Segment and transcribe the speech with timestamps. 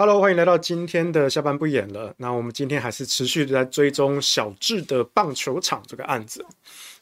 [0.00, 2.14] ？Hello，欢迎来到今天的下班不演了。
[2.16, 6.42] 那我们今天还是持续的在追踪小智的棒球场这个案子。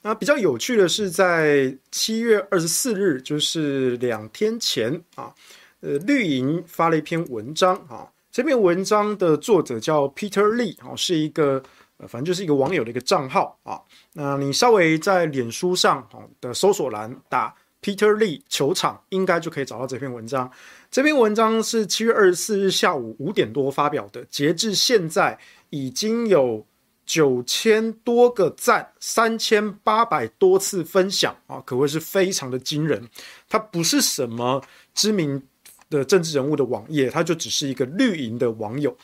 [0.02, 5.32] 那比较有趣的是，在七月二十四日，就是两天前啊，
[5.78, 8.10] 呃，绿营发了一篇文章啊。
[8.32, 11.62] 这篇文章的作者叫 Peter Lee 啊，是一个
[11.98, 13.80] 呃，反正就是一个网友的一个账号啊。
[14.14, 16.04] 那你稍微在脸书上
[16.40, 20.50] 的搜索栏打 Peter Lee 球场，应该就可以找到这篇文章。
[20.90, 25.38] 这篇文章是七月二十四日下午五点多发表的，截至现在
[25.70, 26.66] 已经有
[27.06, 33.08] 九千多个赞，三千八百多次分享啊，可谓是非常的惊人。
[33.48, 35.42] 它不是什么知名
[35.88, 38.96] 的政治人物的网页，它就只是一个绿营的网友。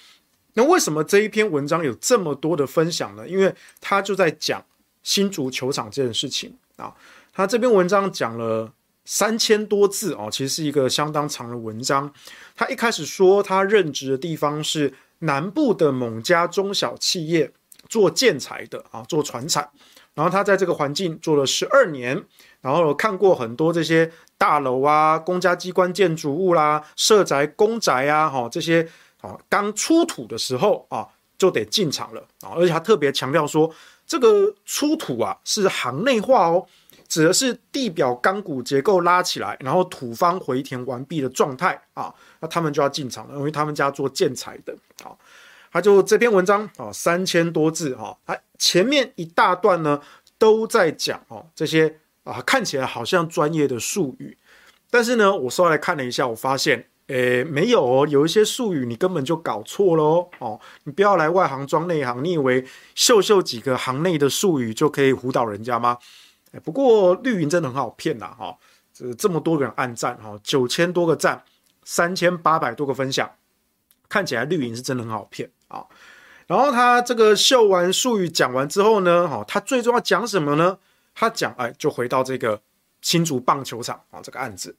[0.55, 3.29] 那为什么这一篇文章有这么多的分享呢？
[3.29, 4.65] 因为他就在讲
[5.03, 6.95] 新竹球场这件事情啊。
[7.35, 8.73] 他这篇文章讲了。
[9.07, 12.11] 三千多字哦，其实是一个相当长的文章。
[12.57, 17.53] 他一开始说，他任职的地方是南部的某家中小企业，
[17.87, 19.69] 做建材的啊，做船产。
[20.15, 22.25] 然后他在这个环境做了十二年，
[22.63, 28.89] 然后看过很多这些大楼啊、公家机关建筑物啦、社宅、公宅啊，哈，这些
[29.21, 32.57] 啊刚出土的时候啊，就得进场了啊。
[32.57, 33.71] 而且他特别强调说，
[34.07, 36.67] 这个出土啊是行内化哦。
[37.15, 45.15] 指的是地表钢骨结构拉起来，然后土方回填完毕的状态啊，那他们就要进场了，因为他们家做建材的啊。
[45.71, 50.01] 他就这篇文章啊，三千多字哈，他前面一大段呢
[50.37, 54.37] 都在讲哦这些啊看起来好像专业的术语，
[54.91, 62.65] 但是呢，我稍微看了一下，我发现诶没有哦，有一些术语你根本就搞错了哦，你不要来外行装内行，你以为
[62.97, 65.97] 秀秀几个行内的术语就可以唬倒人家吗？
[66.61, 68.57] 不过绿营真的很好骗呐，哈，
[68.93, 71.43] 这这么多人按赞，哈，九千多个赞，
[71.85, 73.31] 三千八百多个分享，
[74.09, 75.85] 看起来绿营是真的很好骗啊。
[76.47, 80.79] 然后他这个秀完术语讲完之后呢，哈，他最终要讲什么呢？
[81.15, 82.61] 他讲，哎，就回到这个
[83.01, 84.77] 新竹棒球场啊这个案子。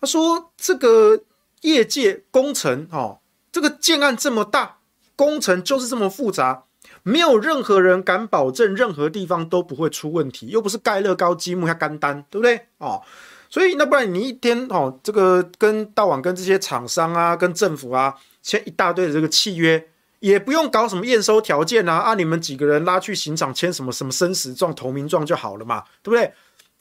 [0.00, 1.20] 他说，这个
[1.62, 3.18] 业界工程，哈，
[3.50, 4.78] 这个建案这么大，
[5.16, 6.64] 工程就是这么复杂。
[7.02, 12.66] 没有任何人敢保证任何地方都不会出问题，又不是盖乐高积木要干单，对不对？
[12.78, 13.02] 哦，
[13.48, 19.88] 所以那不然你一天哦，这个跟到晚跟这些厂商啊，跟政府啊签一大堆的这个契约，
[20.20, 26.32] 也不用搞什么验收条件啊，啊，你们几个人拉去刑场签什么什么生死状、投名状就好了嘛，对不对？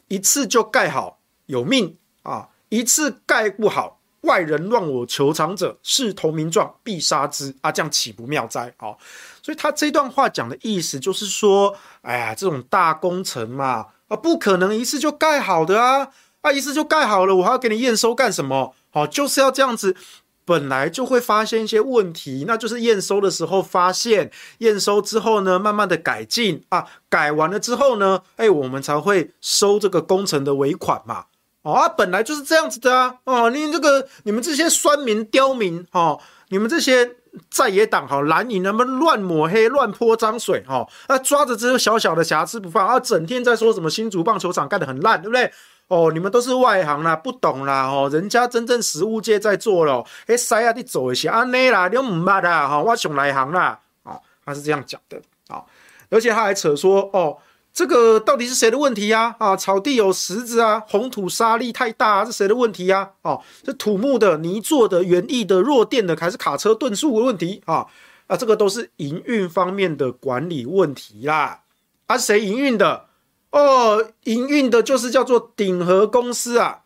[0.07, 3.97] 一次就盖好有命啊，一次盖不好。
[4.22, 7.72] 外人乱我球场者，视投名状必杀之啊！
[7.72, 8.74] 这样岂不妙哉？
[8.80, 8.98] 哦，
[9.42, 16.10] 所以他这段话讲的意思就是说，哎呀，这种大工程嘛，啊，不可能一次就盖好的啊！
[16.42, 18.74] 啊，一次就盖好了，我还要给你验收干什么？
[18.90, 19.96] 好，就是要这样子，
[20.44, 31.27] 本来就会发现一些问题，那就是验收的时候发现，验收之后呢，慢慢的改进啊，改完了之后呢，哎，我们才会收这个工程的尾款嘛。
[31.72, 33.18] 啊，本来就是这样子的啊！
[33.26, 36.20] 哦，你这个你们这些酸民刁民哦，
[36.50, 37.16] 你们这些
[37.50, 45.52] 在野党哈蓝营，他们乱抹黑、乱泼脏水哈，啊抓着这个小小的瑕疵不放啊，整天在说什么新竹棒球场盖得很烂，对不对？
[45.90, 55.64] 哦，你们都是外行啦，不懂啦哦，人家真正实务界在做了，哎，塞啊，你走一下啊，内啦，你唔捌啦哈，我上来行啦，哦，他是这样讲的啊，
[56.10, 57.38] 而且他还扯说哦。
[57.77, 59.35] 这个到底是谁的问题呀？
[59.38, 63.12] 啊，草地有石子啊，红土沙粒太大啊，是谁的问题呀？
[63.21, 67.85] 哦，这土木的、泥做的、园艺的、弱电的，还是卡车吨数的问题啊？
[68.25, 71.59] 啊，这个都是营运方面的管理问题啦。
[72.07, 73.06] 啊，谁营运的？
[73.51, 76.79] 哦，营运的就是叫做鼎和公司啊。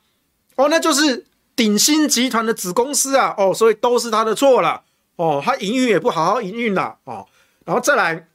[0.58, 3.34] 哦，那就是鼎新集团的子公司啊。
[3.38, 4.82] 哦，所以都是他的错了。
[5.16, 6.98] 哦，他营运也不好好营运了。
[7.06, 7.26] 哦，
[7.64, 8.28] 然后再来。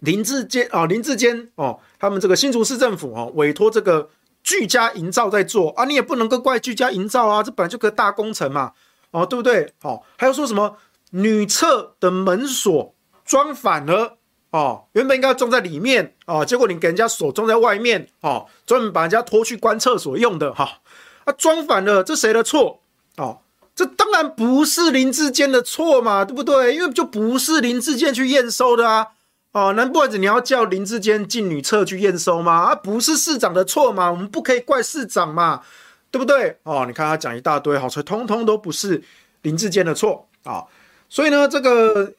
[0.00, 4.08] 林志坚啊，林志坚哦，他们这个新竹市政府哦，委托这个
[4.42, 8.72] 居家营造在做啊，你也不能够怪居家营造啊，这本来就个大工程嘛，
[9.10, 9.72] 哦，对不对？
[9.82, 10.76] 哦，还有说什么
[11.10, 12.94] 女厕的门锁
[13.24, 14.18] 装反了，
[14.50, 20.80] 哦，原本应该装在里面哦，结果你给人家锁装在外面哦，专门把人家拖去关厕所用的哈，
[21.24, 22.80] 啊，装反了，这谁的错
[23.16, 23.38] 哦？
[23.74, 26.74] 这当然不是林志坚的错嘛，对不对？
[26.74, 29.08] 因为就不是林志坚去验收的啊，
[29.58, 32.52] 哦，难不成你要叫林志坚进女厕去验收吗？
[32.52, 35.62] 啊，不是市长的错嘛，我们不可以怪市长嘛，
[36.10, 36.58] 对不对？
[36.64, 39.02] 哦，你看他讲一大堆，好，所以通通都不是
[39.40, 40.62] 林志坚的错啊，
[41.08, 42.12] 所以呢，这个。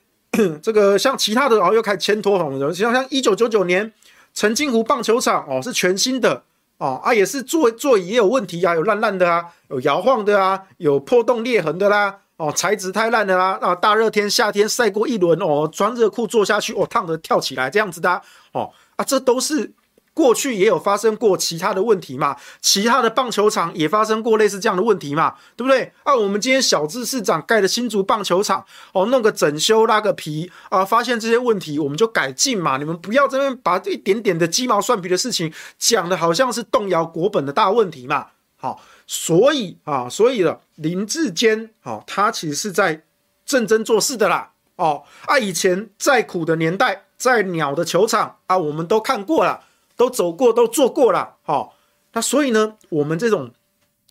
[0.62, 2.72] 这个像其他的，然后又开始牵拖红了。
[2.72, 3.92] 像像一九九九年
[4.36, 6.44] 澄清湖棒球场哦，是全新的
[6.78, 18.22] 哦啊，也是座座椅也有问题啊，有烂烂的啊，有摇晃的啊，有破洞裂痕的啦哦，材质太烂的啦啊，大热天夏天晒过一轮哦，穿热裤坐下去哦，烫的跳起来这样子的啊
[18.54, 19.74] 哦啊，这都是。
[20.13, 25.94] 过去也有发生过其他的问题嘛，其他的棒球场也发生过类似这样的问题嘛，对不对？
[26.01, 32.78] 啊，我们今天小智市长盖的新竹棒球场，哦，弄个整修拉个皮啊，发现这些问题我们就改进嘛。
[32.78, 38.25] 你们不要这边把一点点的鸡毛蒜皮的事情讲的好像是动摇国本的大问题嘛。
[38.56, 43.01] 好，所以啊，所以了林志坚，啊，他其实是在
[43.48, 44.51] 认真做事的啦。
[44.75, 49.63] 哦，啊，以前再苦的年代，在鸟的球场啊，我们都看过了。
[49.95, 51.74] 都走过，都做过了，好，
[52.13, 53.50] 那所以呢，我们这种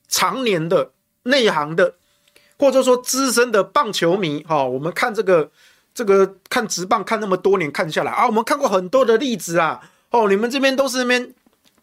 [0.09, 0.91] 常年的
[1.23, 1.95] 内行的，
[2.59, 5.49] 或者说资深的棒球迷，哈，我们看这个
[5.95, 11.33] 这个看直棒看那么多年看下来啊，我们看过很多的例子啊，哦，你们这边都是那边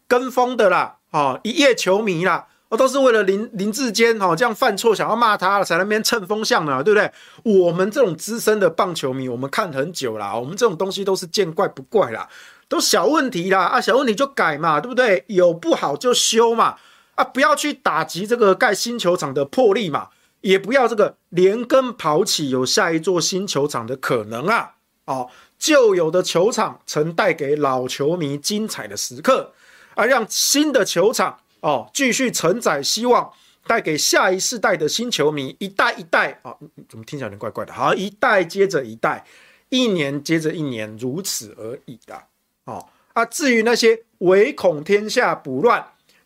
[0.06, 2.46] 跟风的啦，哦，一夜球迷啦，
[2.76, 7.10] 都是为了林林志坚哦这样犯错想要骂他，才在那边蹭风向的，对不对？
[7.42, 12.28] 我们这种资深的棒球迷，我们看很久了，我们这种东西都是见怪不怪啦。
[12.66, 15.22] 都小问题啦，啊，小问题就改嘛，对不对？
[15.28, 16.76] 有不好就修嘛，
[17.14, 20.08] 啊，不要去打击这个盖新球场的魄力嘛，
[20.40, 24.72] 也不要这个连根刨起有下一座新球场的可能啊，
[25.04, 25.28] 哦，
[25.58, 29.52] 旧有的球场曾带给老球迷精彩的时刻，
[29.94, 33.32] 而让新的球场哦继续承载希望，
[33.66, 37.72] 带给下一世代的新球迷一代一代啊，哦，怎么听起来有点怪怪的？
[37.72, 39.24] 好，一代接着一代，
[39.70, 42.22] 一年接着一年，如此而已的。
[42.66, 45.82] 哦啊，至于那些唯恐天下不乱，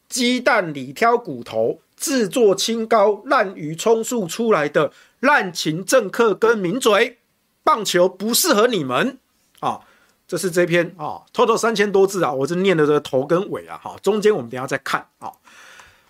[0.08, 4.90] 鸡蛋里挑骨头，自作清高，滥竽充数出来的
[5.20, 7.18] 滥情政客跟名嘴，
[7.62, 9.18] 棒球不适合你们
[9.60, 9.80] 啊、
[10.28, 15.32] 这是这篇啊，total、三千多字啊，我是念的这个头跟尾啊，哈、中间我们等下再看啊。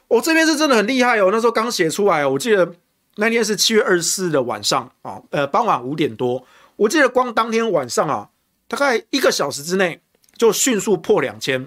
[0.08, 2.74] 我、哦、这边是真的很厉害哦，那时候刚写出来，我记得
[3.16, 6.44] 那天是七月二十四的晚上啊、呃，傍晚五点多，
[6.76, 8.28] 我记得光当天晚上啊，
[8.66, 10.02] 大概一个小时之内。
[10.36, 11.66] 就迅速破两千，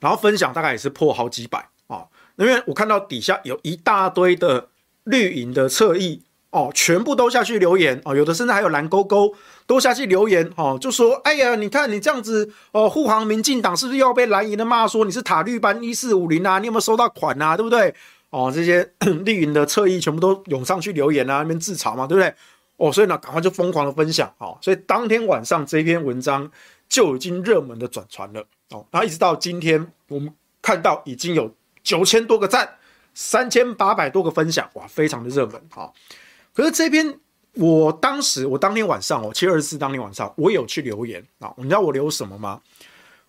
[0.00, 2.04] 然后分享大概也是破好几百啊。
[2.34, 4.66] 因为我看到底下有一大堆的
[5.04, 9.34] 绿营的侧翼哦，全部都下去留言哦，有的甚至还有蓝勾勾
[9.66, 16.58] 都下去留言哦，就说：“哎呀，你看你这样子哦，护航民进党是不是又要被蓝营的骂说你是塔绿班一四五零啊？
[16.60, 17.56] 你有没有收到款啊？
[17.56, 17.92] 对不对？
[18.30, 18.88] 哦，这些
[19.26, 22.32] 绿营的侧翼全部都涌上去留言啊，那边自嘲嘛，对不对？
[22.76, 26.50] 哦，所以呢，赶快就疯狂的分享哦，所以当天晚上这篇文章。
[26.88, 31.50] 就已经热门的转传了哦，然后一直到今天，我们看到已经有
[31.82, 32.68] 九千多个赞，
[33.14, 35.88] 三千八百多个分享，哇，非常的热门啊！
[36.54, 37.18] 可是这边，
[37.54, 42.60] 我当时我当天晚上哦，七月二十四当天晚上，我有去留言啊，你知道我留什么吗？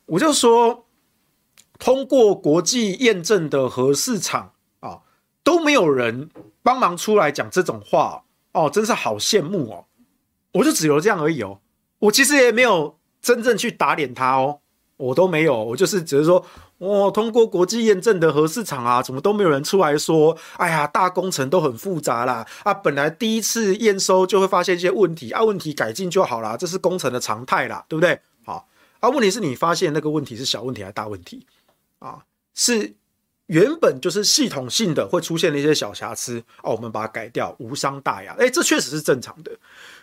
[0.05, 0.85] 我就说，
[1.79, 5.01] 通过国际验证的核市场啊，
[5.43, 6.29] 都没有人
[6.61, 9.85] 帮忙出来讲这种话哦，真是好羡慕哦！
[10.53, 11.59] 我就只留这样而已哦，
[11.99, 12.97] 我其实也没有。
[13.23, 14.59] 真正去打脸他哦，
[14.97, 16.45] 我都没有，我就是只是说，
[16.83, 28.19] 哦，通过国际验证的核市场啊，怎么都没有人出来说，哎呀，大工程都很复杂啦，啊，本来第一次验收就会发现一些问题，啊，问题改进就好啦，这是工程的常态啦，对不对？
[28.43, 28.67] 好，
[28.99, 31.45] 啊，问题是你发现那个问题是小问题还是大问题
[31.99, 32.19] 啊？
[32.53, 32.93] 是
[33.45, 39.51] 原本就是系统性的会出现的一些小瑕疵，哦，我们把它改掉，无伤大雅，哎，这确实是正常的。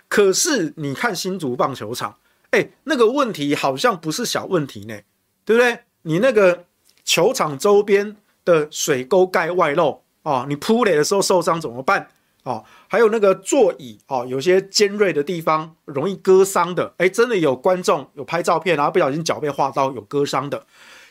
[0.09, 2.17] 可是你看新竹棒球场。
[2.53, 4.99] 哎，那个问题好像不是小问题呢，
[5.45, 5.85] 对不对？
[6.03, 6.65] 你那个
[7.05, 12.09] 球场周边的水沟盖外露啊，你扑垒的时候受伤怎么办？
[12.45, 16.95] 哦，还有那个座椅哦，有些尖锐的地方容易割伤的。
[16.97, 20.67] 哎，真的有观众有拍照片，然后不小心脚被划到有割伤的。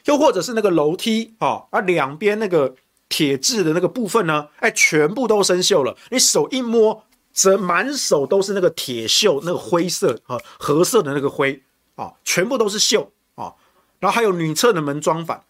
[0.05, 2.75] 又或者是那个楼梯哦，啊，两边那个
[3.07, 5.95] 铁质的那个部分呢，哎，全部都生锈了。
[6.09, 7.03] 你手一摸。
[7.31, 11.61] 则满手都是那个铁锈，那个灰色啊，褐色的那个灰
[11.95, 13.53] 啊，全部都是锈啊。
[13.99, 15.41] 然后还有女厕的门装反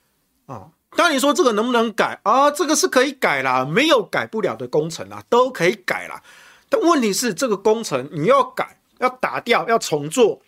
[0.53, 0.71] 啊。
[0.97, 2.49] 当你说这个能不能改啊？
[2.49, 6.21] 这个是可以改啦，没有改不了的工程啊，都可以改啦。
[6.67, 10.41] 但问题是这个工程你要改，要打掉，要重做，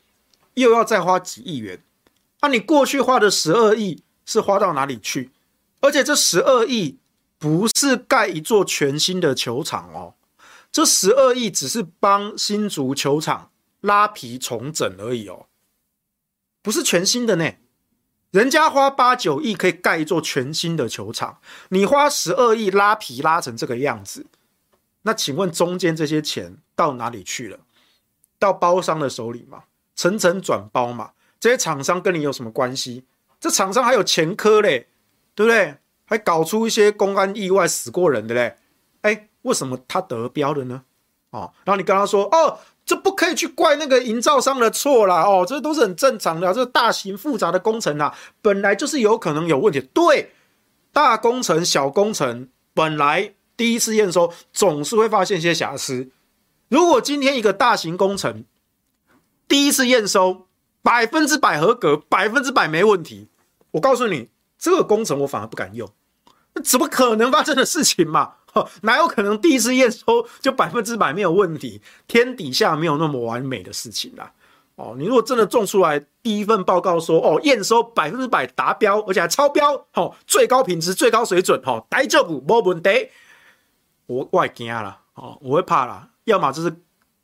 [0.55, 1.81] 又要再花几亿元。
[2.41, 5.31] 那、你过去花的十二亿是花到哪里去？
[5.79, 6.97] 而且这十二亿
[7.37, 10.15] 不是盖一座全新的球场哦，
[10.71, 15.45] 这十二亿只是帮新竹球场拉皮重整而已哦，
[16.63, 17.51] 不是全新的呢。
[18.31, 24.25] 人家花八九亿可以盖一座全新的球场，你花十二亿拉皮拉成这个样子，
[25.01, 27.59] 那请问中间这些钱到哪里去了？
[28.39, 29.63] 到包商的手里吗？
[29.95, 31.11] 层层转包嘛。
[31.39, 33.03] 这些厂商跟你有什么关系？
[33.39, 34.87] 这厂商还有前科嘞，
[35.35, 35.75] 对不对？
[36.05, 38.57] 还搞出一些公安意外死过人的嘞，
[39.01, 40.83] 哎，为什么他得标了呢？
[41.31, 42.59] 哦，然后你跟他说，哦，
[42.91, 49.79] 这不可以去怪那个营造商的错啦，哦，这都是很正常的，这大型复杂的工程啊，本来就是有可能有问题。
[49.93, 50.33] 对，
[50.91, 56.09] 大工程、小工程，本来第一次验收总是会发现一些瑕疵。
[56.67, 58.43] 如果今天一个大型工程
[59.47, 60.47] 第一次验收，
[60.83, 63.29] 百分之百合格，百分之百没问题。
[63.71, 64.27] 我告诉你，
[64.59, 65.89] 这个工程我反而不敢用，
[66.55, 68.33] 那怎么可能发生的事情嘛？
[68.83, 71.81] 哪有可能第一次验收就百分之百没有问题？
[72.07, 74.31] 天底下没有那么完美的事情啦。
[74.75, 83.09] 哦，你如果真的种出来，第一份报告说哦，验收百分之百达标，而且还超标，哦，最高品质、最高水准，哦，大丈夫没问题。
[84.07, 86.75] 我我会惊啦，哦，我会怕啦，要么就是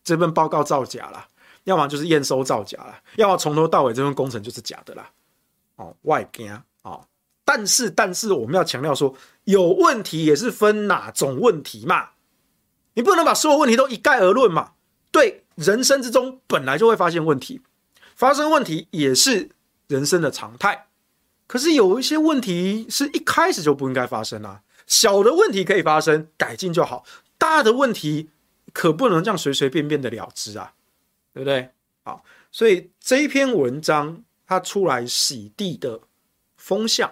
[0.04, 1.28] 这份报告造假啦。
[1.64, 5.10] 要么就是验收造假啦，要么从头到尾这份工程就是假的啦。
[5.76, 6.50] 哦，外惊
[6.84, 7.06] 哦，
[7.48, 12.10] 但是但是我们要强调说，有问题也是分哪种问题嘛，
[12.96, 14.74] 你不能把所有问题都一概而论嘛。
[15.12, 17.62] 对，人生之中本来就会发现问题，
[18.18, 19.52] 发生问题也是
[19.88, 20.88] 人生的常态。
[21.48, 27.06] 可是有一些问题是一开始就不应该发生啊，小的问题可以发生，改进就好，
[27.38, 28.30] 大的问题
[28.74, 30.74] 可不能这样随随便便的了之啊。
[31.34, 31.70] 对不对？
[32.04, 36.02] 好，所以这一篇文章它出来洗地的
[36.56, 37.12] 风向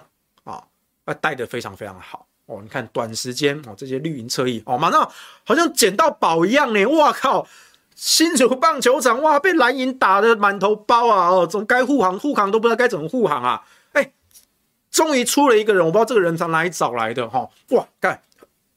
[1.06, 2.60] 啊，带的非常非常好哦。
[2.62, 5.10] 你看短时间哦，这些绿营侧翼哦，马上
[5.44, 6.86] 好像捡到宝一样呢。
[6.86, 7.48] 哇靠！
[7.96, 11.30] 新竹棒球场哇，被蓝营打得满头包啊！
[11.30, 13.64] 哦，总该护航护航都不知道该怎么护航啊！
[13.94, 14.12] 哎，
[14.92, 18.22] 终于出了一个人，我不知道这个人从哪里找来的哈、哇，看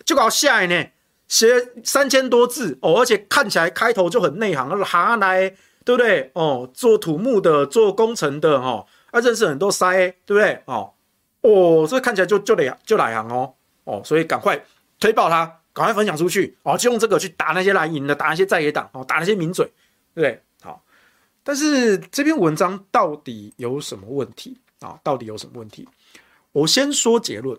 [0.05, 0.87] 就搞下来呢。
[1.27, 1.47] 写
[1.85, 5.51] 三千多字哦，而且看起来开头就很内行，行来
[5.85, 6.31] 对不对？
[6.35, 10.63] 哦，做土木的，做工程的哈，啊，认识很多塞，对不对？
[10.67, 10.93] 哦，
[11.43, 13.55] 哦，这看起来就就得就来行哦，
[13.85, 14.61] 哦，所以赶快
[14.99, 19.65] 推爆他，赶快分享出去哦，就用这个去打那些蓝营的，打那些在野党哦，打那些名嘴，
[20.15, 20.43] 对不对？
[20.63, 20.83] 好，
[21.43, 24.99] 但是这篇文章到底有什么问题啊？
[25.03, 25.89] 到底有什么问题？
[26.53, 27.59] 我先说结论，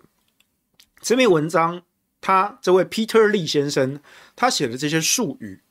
[1.02, 1.82] 这篇文章。
[2.22, 3.98] 他这位 Peter Lee 先生，
[4.36, 5.62] 他写的这些术语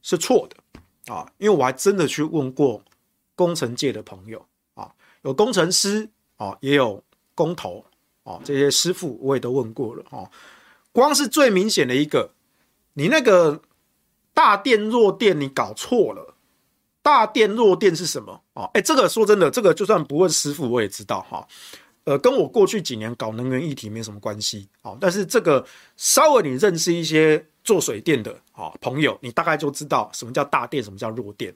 [0.00, 2.80] 是错的啊，因为我还真的去问过
[3.34, 7.02] 工程界的朋友啊，有工程师啊，也有
[7.38, 7.84] 工头
[8.24, 10.28] 哦，这些师傅我也都问过了哦。
[10.90, 12.32] 光是最明显的一个，
[12.94, 13.62] 你那个
[14.34, 16.34] 大电弱电你搞错了，
[17.00, 18.68] 大电弱电是什么啊？
[18.74, 21.46] 哎，这个说真的，这个就算不问师傅我也知道哈。
[22.04, 25.64] 呃，跟我过去几年搞能源议题没什么关系，哦，但是这个
[25.96, 31.54] 稍微你认识一些做水电的啊朋友，你大概就知道什么叫大电，什么叫弱电。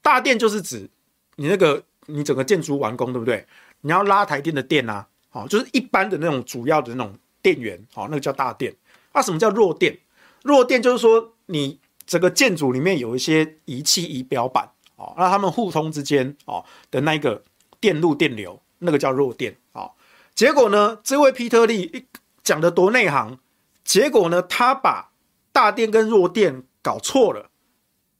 [0.00, 0.88] 大电就是指
[1.36, 3.44] 你那个你整个建筑完工，对不对？
[3.80, 8.74] 你要拉台电的电啊，好，就是一般的那种主要的那种电源，好，那个叫大电。
[9.12, 9.98] 那什么叫弱电？
[10.42, 17.42] 弱电就是说你整个建筑里面有一些仪器仪表板，哦，那他们互通之间哦的那个
[17.80, 18.60] 电路电流。
[18.80, 19.90] 那个叫弱电啊，
[20.36, 22.06] 结果呢，这位皮特利
[22.44, 23.40] 讲的多内行，
[23.82, 25.10] 结果呢，他把
[25.50, 27.50] 大电跟弱电搞错了。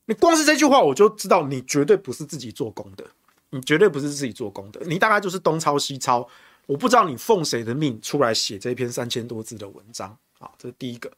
[0.07, 3.05] 你光是这句话，我就知道你绝对不是自己做工的，
[3.51, 6.29] 你绝对不是自己做工的，你大概就是东抄西抄。
[6.67, 11.11] 我不知道你奉谁的命出来写这篇三千多字的文章啊，这是第一个。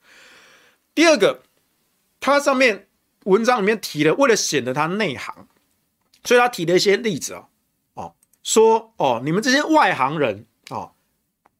[0.95, 1.43] 第二个，
[2.21, 2.89] 他上面
[3.25, 5.49] 文章里面提了，为了显得他内行，
[6.25, 7.47] 所以他提了一些例子啊。
[8.43, 10.93] 说哦，你们这些外行人啊、哦，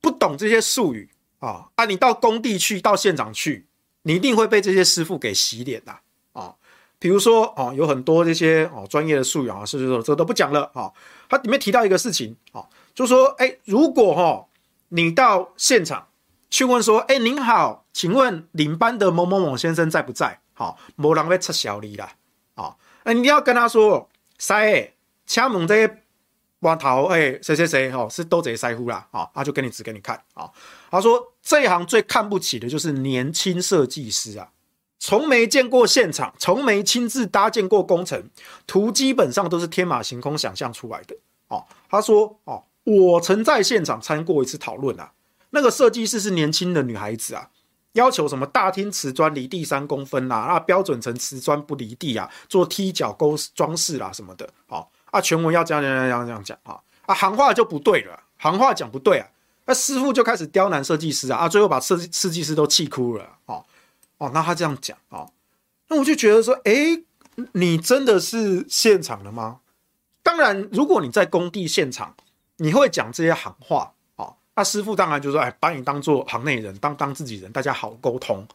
[0.01, 1.85] 不懂这些术语啊、哦、啊！
[1.85, 3.67] 你到工地去，到现场去，
[4.05, 6.01] 你一定会被这些师傅给洗脸的、
[7.01, 10.03] 比如说哦，有很多这些哦专业的术语啊，是不是？
[10.05, 10.93] 这都不讲了啊、哦。
[11.29, 14.47] 他里面提到一个事情啊、哦，就说哎，如果哈、哦、
[14.91, 16.07] 你到现场
[16.49, 20.39] 去问说，哎，您好，请问领班的某某某先生在不在？
[20.53, 22.13] 好、哦，没人会插小你啦
[22.55, 22.65] 啊！
[22.65, 24.93] 哦、那你要跟他说，塞，
[25.27, 25.97] 请问这些。
[26.61, 30.47] 挖头哎，谁谁谁哦，是都贼师傅啦啊，他就跟你指给你看啊。
[30.91, 34.47] 他说这一行最看不起的就是年轻设计师啊，
[35.01, 38.23] 从没见过现场，从没亲自搭建过工程，
[38.67, 41.17] 图基本上都是天马行空想象出来的。
[41.49, 45.11] 哦，他说哦，我曾在现场参过一次讨论啊，
[45.51, 47.49] 那个设计师是年轻的女孩子啊。
[47.95, 59.27] 要求什么大厅瓷砖离地三公分啦，啊，标准层瓷砖不离地啊，做踢脚勾装饰啦什么的，好啊，全文要这样这样这样这样讲啊，啊，行话就不对了，行话讲不对啊，
[59.65, 63.65] 那师傅就开始刁难设计师啊，啊，最后把设设计师都气哭了，哦
[64.21, 65.27] 哦，那他这样讲啊，
[65.89, 67.05] 那我就觉得说，诶，
[67.53, 69.61] 你真的是现场的吗？
[70.23, 72.15] 当然，如果你在工地现场，
[72.59, 74.37] 你会讲这些行话哦。
[74.55, 78.47] 那师傅当然就说：“哎，把你当做行内人，当当自己人，大家好沟通。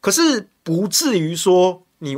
[0.00, 2.16] 可是不至于说你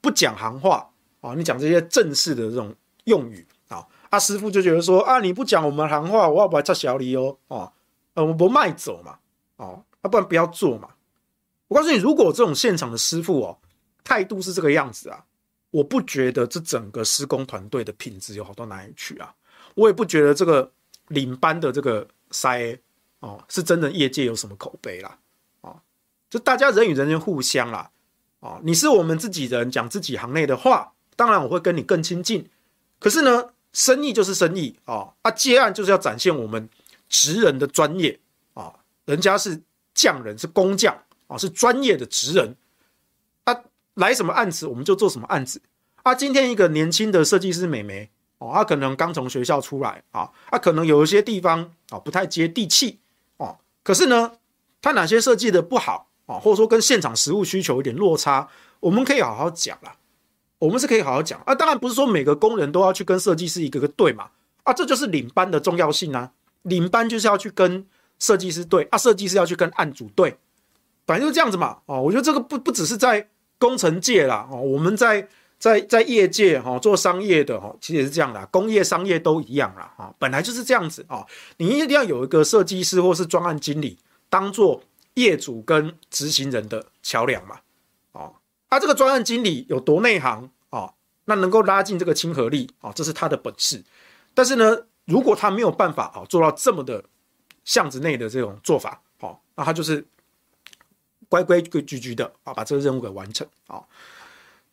[0.00, 0.88] 不讲行话
[1.20, 2.72] 啊，你讲这些正式的这种
[3.04, 3.84] 用语啊。
[4.10, 7.36] 啊，师傅就觉得说啊，你不讲我们行话，我要不要拆小李哦？
[7.48, 7.72] 哦，
[8.14, 9.18] 呃，我不卖走嘛，
[9.56, 10.90] 哦，啊，不然不要做嘛。
[11.68, 13.58] 我告诉你，如果这种现场的师傅哦，
[14.02, 15.24] 态度是这个样子啊，
[15.70, 19.34] 我不觉得这整个施工团队的品质有好到哪里去啊。
[19.74, 20.70] 我也不觉得这个
[21.08, 22.78] 领班的这个。”塞
[23.20, 25.18] 哦，是真的业界有什么口碑啦？
[25.62, 25.80] 哦，
[26.28, 27.90] 就大家人与人间互相啦。
[28.40, 32.46] 哦，你是我们自己人，讲自己行内的话，当然我会跟你更亲近。
[32.98, 36.68] 可是呢，生意就是生意哦，啊，接案就是要展现我们
[37.08, 38.20] 职人的专业
[38.52, 38.74] 啊、哦，
[39.06, 39.58] 人家是
[39.94, 40.94] 匠人，是工匠
[41.28, 42.56] 啊、是专业的职人。
[43.44, 43.56] 啊，
[43.94, 45.62] 来什么案子我们就做什么案子。
[46.02, 48.10] 啊，今天一个年轻的设计师美眉。
[48.38, 53.00] 哦，他可能刚从学校出来啊，他可能有一些地方啊不太接地气
[53.38, 53.58] 哦。
[53.82, 54.32] 可是呢，
[54.80, 59.96] 他哪些设计的不好啊，或者说跟现场实物需求有点落差，我们可以好好讲啦。
[60.60, 61.54] 我们是可以好好讲啊。
[61.54, 64.30] 当然不是说每个工人都要去跟设计师一个个对嘛
[64.62, 66.32] 啊，这就是领班的重要性啊。
[66.62, 67.84] 领班就是要去跟
[68.20, 70.38] 设计师对啊，设计师要去跟案主对，
[71.08, 71.78] 反正就是这样子嘛。
[71.86, 75.28] 哦，我觉得这个不不只是在工程界啦哦，我们在。
[75.60, 81.26] 在在业界哈做商业的哈，其实也是这样的，工业商业都一样啦哈，本来就是这样子啊。
[81.56, 83.98] 你一定要有一个设计师或是专案经理，
[84.30, 84.80] 当做
[85.14, 87.56] 业主跟执行人的桥梁嘛。
[88.12, 88.36] 哦，
[88.68, 90.92] 啊，这个专案经理有多内行啊？
[91.24, 93.82] 那能够拉近这个亲和力啊，这是他的本事。
[94.34, 97.02] 但是呢，如果他没有办法啊做到这么的
[97.64, 100.06] 巷子内的这种做法，好，那他就是
[101.28, 103.82] 规规矩矩的啊，把这个任务给完成啊。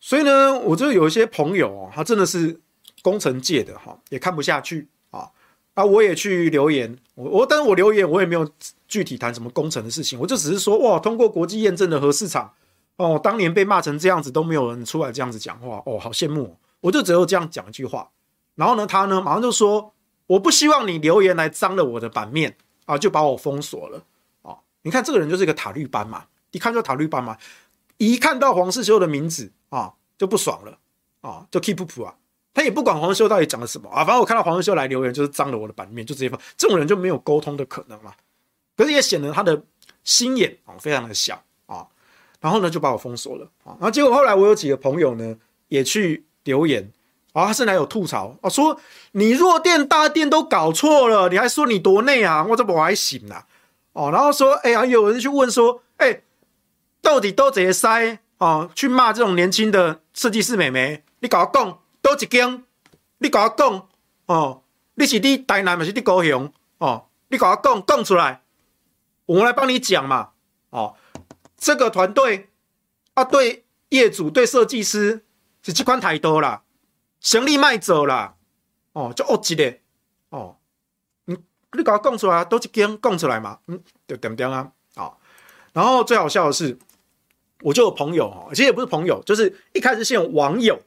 [0.00, 2.58] 所以呢，我就有一些朋友哦，他真的是
[3.02, 5.30] 工程界的哈，也看不下去啊
[5.74, 5.84] 啊！
[5.84, 8.48] 我也去留言，我我但是我留言我也没有
[8.86, 12.52] 具体谈什么工程的事情，我就只是说哇，通过国际验证的核市场
[12.96, 16.56] 哦，当年被骂成这样子都没有人出来这样子讲话哦，好羡慕哦！
[16.80, 18.08] 我就只有这样讲一句话，
[18.54, 19.92] 然后呢，他呢马上就说
[20.26, 24.02] 我不希望你留言来脏了我的版面啊，就把我封锁了
[24.42, 24.56] 啊！
[24.82, 26.24] 你看这个人就是一个塔绿班嘛，
[26.56, 27.36] 一看就塔绿班嘛。
[27.98, 30.78] 一看到黄世修的名字啊，就不爽了
[31.22, 32.14] 啊，就 keep 不普啊，
[32.52, 36.38] 他也不管黄世修到底讲了什么啊，反正我看到黄世修来留言就是脏了我的版面，就直接放。
[36.58, 38.12] 这种人就没有沟通的可能嘛。
[38.76, 39.62] 可是也显得他的
[40.04, 41.86] 心眼啊非常的小啊，
[42.40, 45.34] 然后呢就把我封锁了啊，然后结果后来我有几个朋友呢
[45.68, 46.92] 也去留言
[47.32, 48.78] 啊，甚至还有吐槽啊，说
[49.12, 53.46] 你弱电大电都搞错了，你还说你多内行，我这不还行啊
[53.94, 56.20] 哦，然后说哎呀，有人去问说哎。
[57.06, 62.64] 到底都这些塞哦，去骂这种年轻的设计师妹妹，你跟我讲都一间，
[63.18, 63.88] 你跟我讲
[64.26, 64.64] 哦，
[64.96, 67.06] 你是你台南还是你高雄哦？
[67.28, 68.42] 你跟我讲讲出来，
[69.26, 70.30] 我们来帮你讲嘛
[70.70, 70.96] 哦。
[71.56, 72.50] 这个团队
[73.14, 75.24] 啊，对业主对设计师
[75.62, 76.64] 是这款态度啦，
[77.20, 78.34] 行李卖走啦
[78.94, 79.78] 哦，就恶极的
[80.30, 80.56] 哦。
[81.26, 81.36] 你
[81.70, 85.16] 你跟我讲出来，都一间讲出来嘛，嗯，就点点啊，哦。
[85.72, 86.76] 然后最好笑的是。
[87.62, 90.78] 我就有朋友哈，其实也不是朋友，就是一开始是有网友，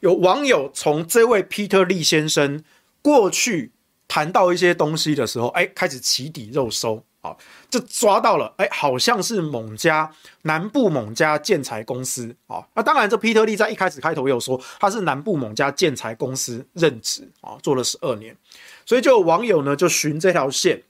[0.00, 2.62] 有网友从这位 Peter Lee 先生
[3.00, 3.72] 过去
[4.06, 7.34] 谈到一些东西的时候，哎，开始起底肉搜，啊，
[7.70, 18.36] 就抓到了，哎，好像是某家南部某家建材公司，啊，那当然这 Peter Lee 在一开始开头有说他是南部某家建材公司任职，啊，做了十二年，
[18.84, 20.82] 所以就有网友呢就循这条线，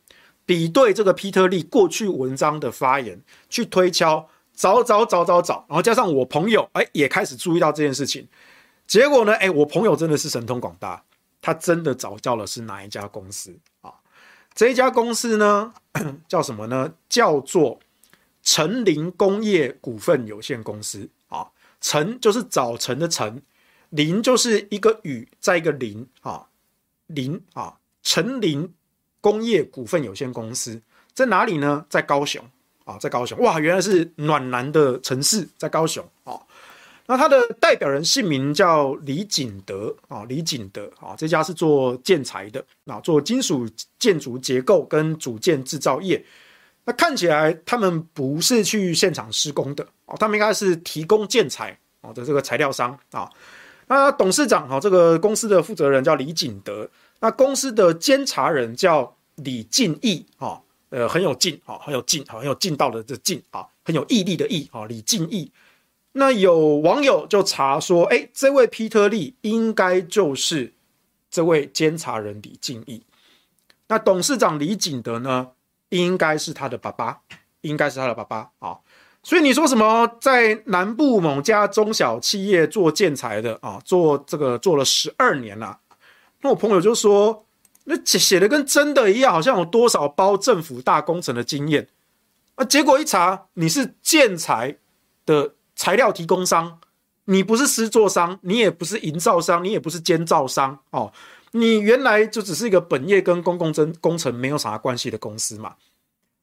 [0.44, 4.28] 比对这个 Peter Lee 过去文章的发言，去推敲。
[4.60, 8.28] 找找找找找，然后加上我朋友，哎，也开始注意到这件事情。
[8.86, 11.02] 结果呢，哎，我朋友真的是神通广大，
[11.40, 13.94] 他真的找到了是哪一家公司啊？
[14.52, 15.72] 这一家公司呢，
[16.28, 16.92] 叫什么呢？
[17.08, 17.80] 叫做
[18.42, 21.48] 晨林工业股份有限公司啊。
[21.80, 23.42] 晨就是早晨的晨，
[23.88, 26.48] 林就是一个雨，再一个林啊，
[27.06, 28.74] 林啊，晨林
[29.22, 30.82] 工业股份有限公司
[31.14, 31.86] 在哪里呢？
[31.88, 32.44] 在高雄
[32.84, 36.38] 啊，在高雄哇，原来是暖男的城市，在高雄啊。
[37.06, 46.24] 那他的代表人姓名叫李锦德啊，李锦德啊，这家是做建材的啊，做金属建筑结构跟组件制造业。
[46.84, 53.28] 那看起来他们不是去现场施工的哦，他们应该是提供建材哦的这个材料商啊。
[53.88, 56.88] 那董事长哈，这个公司的负责人叫李锦德，
[57.18, 65.50] 那公司的监察人叫李敬义啊，呃，很有劲啊，很有劲，很有劲道的这劲啊，很有毅力的毅啊，李敬义。
[66.12, 70.72] 那有网友就查说，哎，这位皮特利应该就是
[71.30, 73.04] 这位监察人李敬义。
[73.86, 75.52] 那董事长李锦德呢，
[75.90, 77.20] 应该是他的爸爸，
[77.60, 78.78] 应该是他的爸爸啊。
[79.22, 85.78] 所以你说什么在南部某家中小企业做建材的啊，做这个做了十二年了。
[86.40, 87.46] 那我朋友就说，
[87.90, 91.88] 那写写的跟真的一样，好像有多少包政府大工程的经验
[92.54, 92.64] 啊？
[92.64, 94.76] 结果一查，你是建材
[95.26, 95.54] 的。
[95.76, 96.78] 材料提供商，
[97.24, 101.10] 你不是施作商，你也不是营造商，你也不是监造商哦，
[101.52, 105.76] 你原来就只是一个本业跟公共工工程没有啥关系的公司嘛。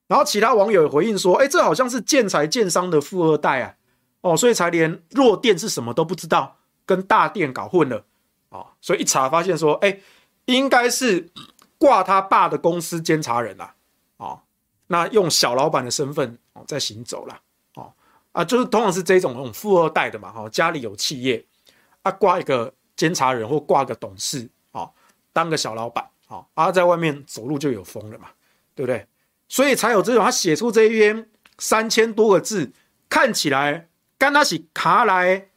[0.08, 3.76] 然后其他网友也回应说，哎，这好像是建材建商的富二代啊，
[4.22, 8.04] 哦，所以才连弱电是什么都不知道，跟大电搞混了
[8.50, 10.00] 哦，所以一查发现说，哎，
[10.48, 11.30] 应该是
[11.78, 13.76] 挂他爸的公司监察人啦，
[14.18, 14.42] 哦，
[14.88, 17.40] 那用小老板的身份哦在行走了。
[18.34, 21.44] 啊，就是通常是这种那种富二代的嘛，哈，家里有企业，
[22.04, 24.88] 啊，挂一个监察人或挂个董事，啊，
[25.34, 28.28] 当个小老板，啊，啊，在外面走路就有风了嘛，
[28.76, 29.08] 对不对？
[29.50, 32.72] 所以才有这种他写出这一篇三千多个字，
[33.10, 35.48] 看起来刚那是卡来，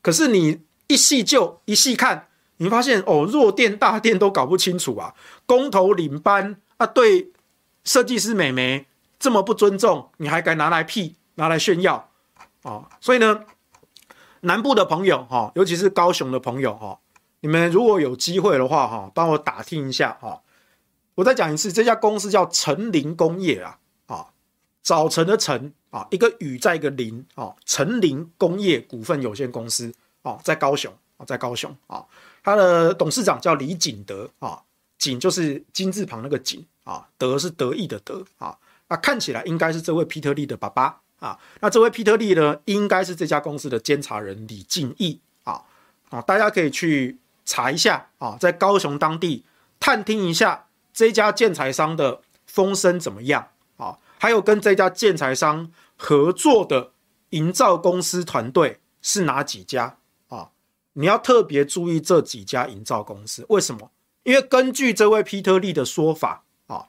[0.00, 2.29] 可是你一细就一细看，
[2.62, 5.14] 你发现哦，弱电大电都搞不清楚啊，
[5.46, 7.32] 工头领班啊，对
[7.84, 8.86] 设计师美眉
[9.18, 12.10] 这么不尊重，你还敢拿来屁拿来炫耀？
[12.62, 13.44] 哦，所以呢，
[14.40, 17.00] 南部的朋友哈，尤其是高雄的朋友哈，
[17.40, 20.42] 你们如果有机会的话哈，帮我打听一下哈。
[21.14, 24.26] 我再讲一次，这家公司叫成林工业啊，啊，
[24.82, 32.04] 早晨的晨啊，一个雨在一个林啊，成林工业股份有限公司啊，在高雄啊，在高雄啊，
[32.42, 34.60] 他的董事长叫李锦德啊，
[34.98, 38.56] 锦就是金字旁那个锦啊，德是得意的德啊，
[38.88, 41.00] 那看起来应该是这位皮特利的爸爸。
[41.20, 45.62] 啊，那这位皮特利呢，应该是这家公司的监察人李敬义啊
[46.08, 49.44] 啊，大家可以去查一下啊，在高雄当地
[49.78, 56.92] 探听一下这家建材商的风声怎么样啊，还有跟这家建材商合作的
[57.28, 59.98] 营造公司团队是哪几家？
[60.94, 63.90] 你要特别注意这几家营造公司，为什么？
[64.24, 66.86] 因为根据这位皮特利的说法啊，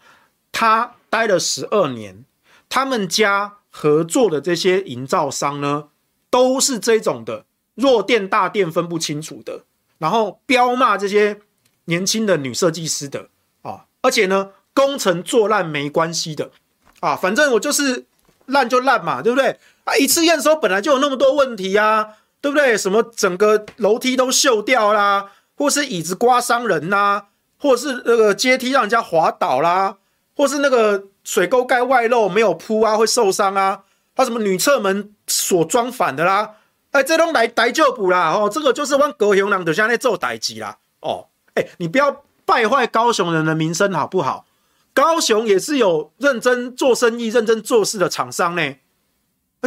[0.52, 2.26] 他待了十二年，
[2.70, 3.58] 他们家。
[3.74, 5.88] 合作的这些营造商呢，
[6.30, 9.64] 都是这种的弱电大电分不清楚的，
[9.98, 11.40] 然后彪骂这些
[11.86, 13.30] 年轻的女设计师的
[13.62, 16.52] 啊，而且呢，工程做烂没关系的
[17.00, 18.04] 啊，反正我就是
[18.48, 19.58] 烂就烂嘛，对不对？
[19.86, 22.78] 啊，一次验收本来就有那么多问题啊，对不对？
[22.78, 27.24] 什么整个楼梯都锈掉啦，或是椅子刮伤人呐，
[27.58, 29.98] 或者是那个阶梯让人家滑倒啦，
[30.36, 31.06] 或是那个。
[31.24, 33.84] 水沟盖外露没有铺啊，会受伤啊。
[34.16, 36.56] 他什么女厕门锁装反的啦，
[36.90, 38.32] 哎，这都来逮就补啦。
[38.32, 40.80] 哦，这个就是往高雄人就像在做代志啦。
[41.02, 44.48] 哦，哎，你不要败坏高雄人的名声好不好？
[44.96, 48.76] 高雄也是有认真做生意、认真做事的厂商呢。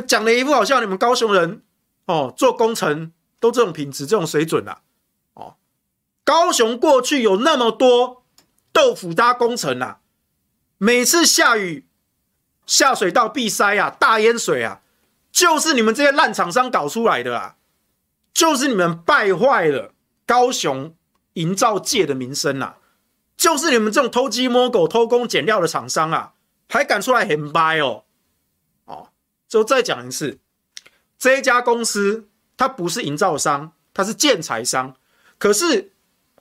[0.09, 1.63] 讲的一副好像你们高雄人
[2.07, 4.83] 哦，做工程都这种品质、这种水准啦。
[5.35, 5.57] 哦，
[6.25, 8.25] 高雄过去有那么多
[8.73, 10.01] 豆腐渣工程啊。
[10.79, 11.87] 每次下雨，
[12.67, 14.83] 下水道闭塞啊，大淹水啊，
[15.33, 17.57] 就是你们这些烂厂商搞出来的啊，
[18.35, 19.95] 就是你们败坏了
[20.27, 20.95] 高雄
[21.35, 22.79] 营造界的名声啊，
[23.37, 26.35] 就是你们这种偷鸡摸狗、偷工减料的厂商啊，
[26.69, 28.05] 还敢出来很掰哦，
[28.85, 29.09] 哦，
[29.49, 30.39] 就再讲一次，
[31.25, 34.95] 这家公司它不是营造商，它是建材商，
[35.39, 35.91] 可是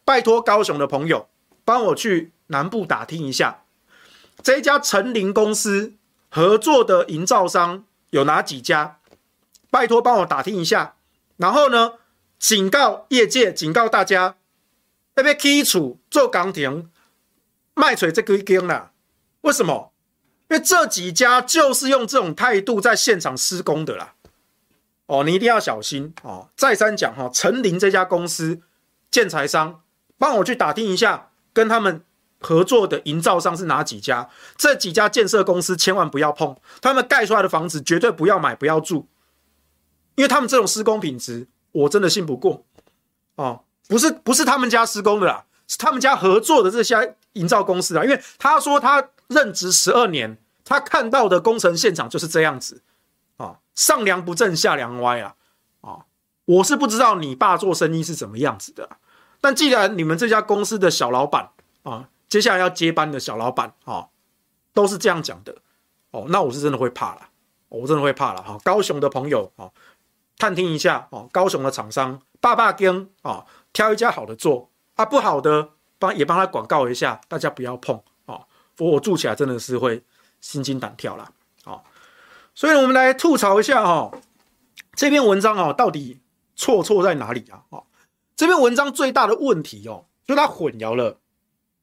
[0.04, 1.30] 拜托高雄的朋友
[1.64, 3.64] 帮我去南部打听一下。
[4.42, 5.94] 这家成林公司
[6.28, 9.00] 合作的营造商有哪几家？
[9.72, 10.96] 拜托帮我打听一下。
[11.38, 11.94] 然后呢，
[12.38, 14.36] 警告业界，警告大家，
[15.16, 16.92] 要不要起厝做工程，
[17.74, 18.92] 卖锤这个一根啦。
[19.44, 19.94] 为什么？
[20.50, 24.16] 因为这几家就是用这种态度在现场施工的啦。
[25.06, 26.50] 哦，你一定要小心哦。
[26.56, 28.62] 再三讲哈，晨林这家公司
[29.12, 29.82] 建材商，
[30.18, 32.04] 帮我去打听一下，跟他们。
[32.46, 34.30] 合作的营造商是哪几家？
[34.58, 39.08] 这几家建设公司千万不要碰，他们盖出来的房子绝对不要买，不要住，
[40.16, 42.66] 因为他们这种施工品质，我真的信不过。
[43.36, 52.82] 哦，不是不是他们家施工的啦，是他们家合作的这些营造公司啊，因为他说他任职十二年，他看到的工程现场就是这样子
[53.76, 55.36] 上梁不正下梁歪啊，
[55.82, 56.06] 啊、
[56.46, 58.98] 我是不知道你爸做生意是怎么样子的，
[59.42, 61.50] 但既然你们这家公司的小老板
[61.84, 64.08] 啊、接下来要接班的小老板啊、
[64.74, 65.58] 都是这样讲的
[66.12, 67.30] 哦，那我是真的会怕了，
[67.70, 69.72] 我真的会怕了哈、高雄的朋友啊。
[70.38, 78.46] 探听一下哦，高雄的厂商爸爸跟啊，挑一家好的做啊，不好的帮也帮他广告一下，大家不要碰哦。
[78.80, 80.04] 我住起来真的是会
[80.42, 81.32] 心惊胆跳啦。
[82.56, 84.12] 所以我们来吐槽一下哈，
[84.96, 86.20] 这篇文章啊到底
[86.56, 87.64] 错错在哪里啊？
[87.70, 87.84] 哦，
[88.36, 91.20] 这篇文章最大的问题哦，就它混淆了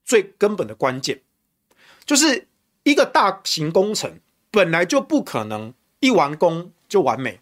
[0.04, 1.20] 最根本的关键，
[2.04, 2.48] 就是
[2.85, 7.40] 一个大型工程本来就不可能一完工就完美。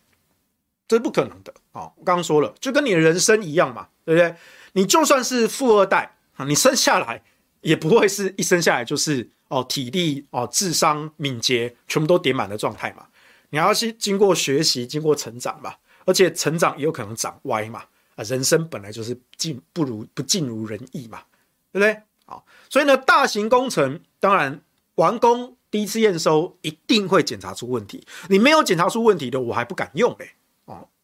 [0.89, 1.93] 这是不可能的啊！
[1.97, 4.35] 我刚刚说了，就跟你的人生一样嘛，对不对？
[4.73, 7.23] 你就算是富二代啊，你生下来
[7.61, 13.07] 也不会是一生下来就是哦，体力哦，智商敏捷全部都点满的状态嘛。
[13.51, 17.85] 你要去经过学习，经过成长嘛，而且成长也有可能长歪嘛
[18.17, 18.25] 啊！
[18.25, 21.23] 人生本来就是尽不如不尽如人意嘛，
[21.73, 22.03] 对不对？
[22.27, 24.61] 好，所以呢，大型工程当然
[24.97, 30.33] 完工第一次验收一定会检查出问题，你没有检查出问题的，我还不敢用嘞。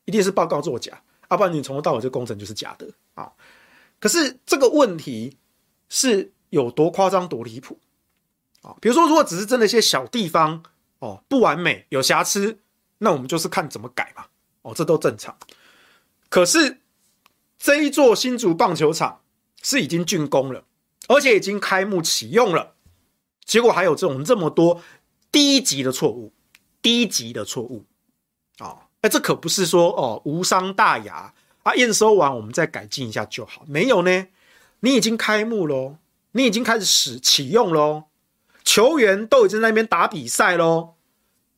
[0.07, 0.93] 一定是报告作假，
[1.31, 3.33] 要、啊、不然你从头到尾这工程就是假的啊！
[3.99, 5.39] 可是这个问题
[5.89, 7.79] 是有多夸张、多离谱
[8.61, 8.77] 啊？
[8.83, 10.63] 比如说，如果只是真的一些小地方
[11.05, 12.61] 哦，不完美、有瑕疵，
[12.99, 14.25] 那我们就是看怎么改嘛。
[14.63, 15.37] 哦，这都正常。
[16.31, 16.81] 可是
[17.59, 19.21] 这一座新竹棒球场
[19.63, 20.65] 是已经竣工了，
[21.09, 22.73] 而且已经开幕启用了，
[23.45, 24.81] 结果还有这种这么多
[25.31, 26.33] 低级的错误，
[26.81, 27.85] 低级的错误！
[28.61, 33.63] 哦哎，这可不是说哦无伤大雅啊，验收完我们再改进一下就好。
[33.67, 34.29] 没有呢，
[34.81, 35.99] 你已经开幕喽，
[36.33, 38.05] 你已经开始使启用喽，
[38.65, 40.94] 球员都已经在那边打比赛喽。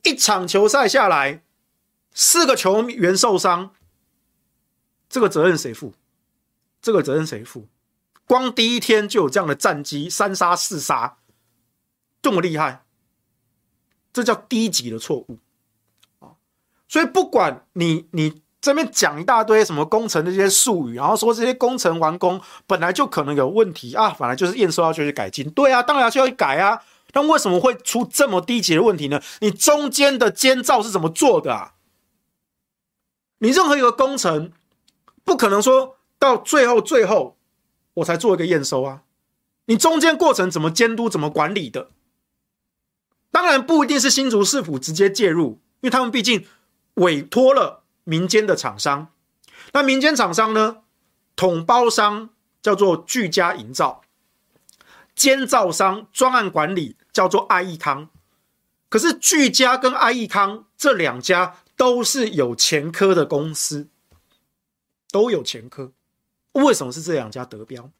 [0.06, 1.42] 一场球赛下来，
[2.14, 3.72] 四个球员受伤，
[5.08, 5.94] 这个责任谁负？
[6.80, 7.66] 这个责任谁负？
[8.24, 11.16] 光第一天就有这样的战绩，三杀四杀，
[12.22, 12.84] 这么厉害，
[14.12, 15.38] 这叫低级的错误
[16.20, 16.38] 啊。
[16.86, 26.80] 所以不管你你这边讲一大堆什么工程的这些术语，然后说这些工程完工本来就可能有问题啊，本来就是验收要就去改进，对啊，当然要去改啊。
[27.16, 29.22] 那为什么会出这么低级的问题呢？
[29.40, 31.72] 你中间的监造是怎么做的啊？
[33.38, 34.52] 你任何一个工程
[35.24, 37.38] 不可能说到最后最后
[37.94, 39.02] 我才做一个验收啊，
[39.64, 41.88] 你中间过程怎么监督怎么管理的？
[43.30, 46.46] 当然不一定是新竹市府直接介入，因为他们毕竟。
[46.96, 49.08] 委托了民间的厂商，
[49.74, 50.78] 那民间厂商呢？
[51.36, 52.30] 统包商
[52.62, 54.00] 叫做聚家营造，
[55.14, 58.10] 监造商专案管理叫做爱益康。
[58.90, 63.88] 可是聚佳跟爱益康这两家都是有前科的公司，
[65.10, 65.92] 都有前科。
[66.52, 67.90] 为什么是这两家得标？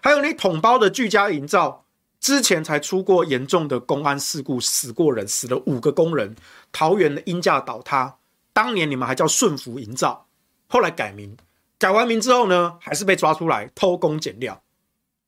[0.00, 1.84] 还有你统包的聚佳营造。
[2.20, 6.36] 之前才出过严重的工安事故，死过人，死了五个工人。
[6.70, 8.18] 桃园的鹰架倒塌，
[8.52, 10.26] 当年你们还叫顺福营造，
[10.68, 11.34] 后来改名，
[11.78, 14.62] 改完名之后呢，还是被抓出来偷工减料，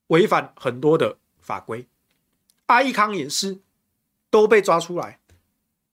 [0.08, 1.86] 违反很多的法规。
[2.72, 3.60] 爱益康也是
[4.30, 5.20] 都被抓出来，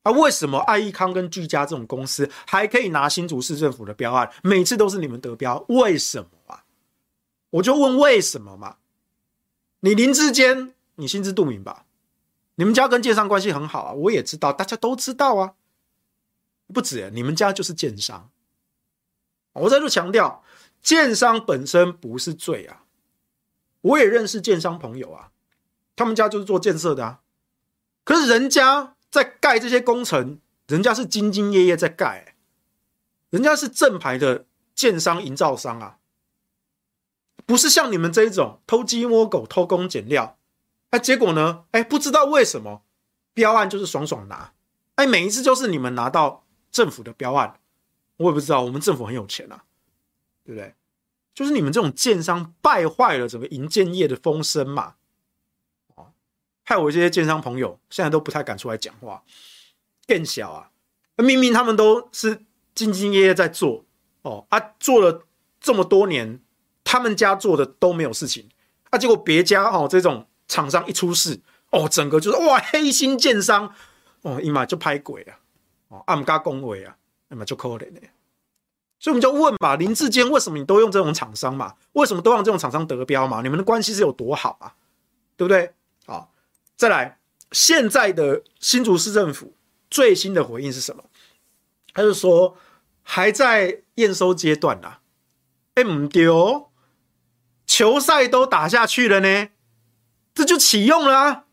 [0.03, 6.63] 啊，为什么爱益康跟聚佳这种公司还可以拿新竹市政府的标案，每次都是你们得标，为什么啊？
[7.51, 8.77] 我就问为什么嘛？
[9.81, 10.73] 你林志坚。
[10.95, 11.85] 你心知肚明吧？
[12.55, 15.53] 你们家跟建商关系很好啊，我也知道，大家都知道啊。
[16.73, 18.29] 不止，你们家就是建商。
[19.53, 20.43] 我再度强调，
[20.81, 22.83] 建商本身不是罪啊。
[23.79, 25.31] 我也认识建商朋友啊，
[25.99, 27.19] 他们家就是做建设的啊。
[28.05, 32.35] 可是人家在盖这些工程，人家是兢兢业业在盖，
[33.29, 35.97] 人家是正牌的建商营造商啊，
[37.45, 40.37] 不是像你们这一种偷鸡摸狗、偷工减料。
[40.91, 41.65] 哎，结果呢？
[41.71, 42.83] 哎，不知道为什么
[43.33, 44.53] 标案就是爽爽拿，
[44.95, 47.59] 哎，每一次就是你们拿到政府的标案，
[48.15, 49.65] 我也不知道，我们政府很有钱啊，
[50.45, 50.73] 对不对？
[51.35, 54.95] 就是你们这种建商败坏了整个营建业的风声嘛，
[56.69, 59.23] 害我这些建商朋友现在都不太敢出来讲话，
[60.05, 60.69] 更小啊，
[61.17, 62.37] 明明他们都是
[62.75, 63.83] 兢兢业业在做，
[64.21, 65.25] 哦啊，做了
[65.59, 66.39] 这么多年，
[66.83, 68.47] 他们家做的都没有事情，
[68.91, 70.27] 啊，结果别家哦这种。
[70.51, 73.71] 厂商一出事，哦，整个就是哇黑心建商，
[74.23, 75.37] 哦，一嘛就拍鬼啊，
[75.89, 78.01] 哦，暗加恭维啊，那么就可怜的。
[78.97, 81.75] 所以我们就问嘛，林志坚为什么你都用这种厂商嘛？
[81.91, 83.43] 为什么都让这种厂商得标嘛？
[83.43, 84.73] 你们的关系是有多好啊？
[85.37, 85.71] 对不对？
[86.79, 87.19] 再来，
[87.51, 89.53] 现在的新竹市政府
[89.91, 91.03] 最新的回应是什么？
[91.93, 92.55] 他就说
[93.03, 95.01] 还在验收阶段啦。
[95.75, 96.71] 哎，唔丢，
[97.65, 99.49] 球赛都打下去了呢，
[100.33, 101.43] 这就启用了啊。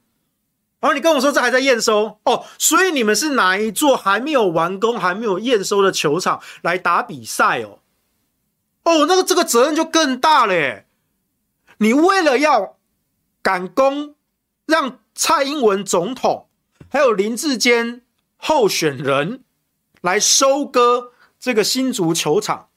[0.79, 7.81] 然后你跟我说这还在验收哦，所以你们是哪一座还没有完工、还没有验收的球场来打比赛哦？
[8.85, 10.87] 哦，那个这个责任就更大了耶。
[11.79, 12.79] 你为了要
[13.43, 14.15] 赶工，
[14.67, 16.49] 让蔡英文总统
[16.91, 18.03] 还有林志坚
[18.37, 19.43] 候选人
[20.03, 22.69] 来收割这个新足球场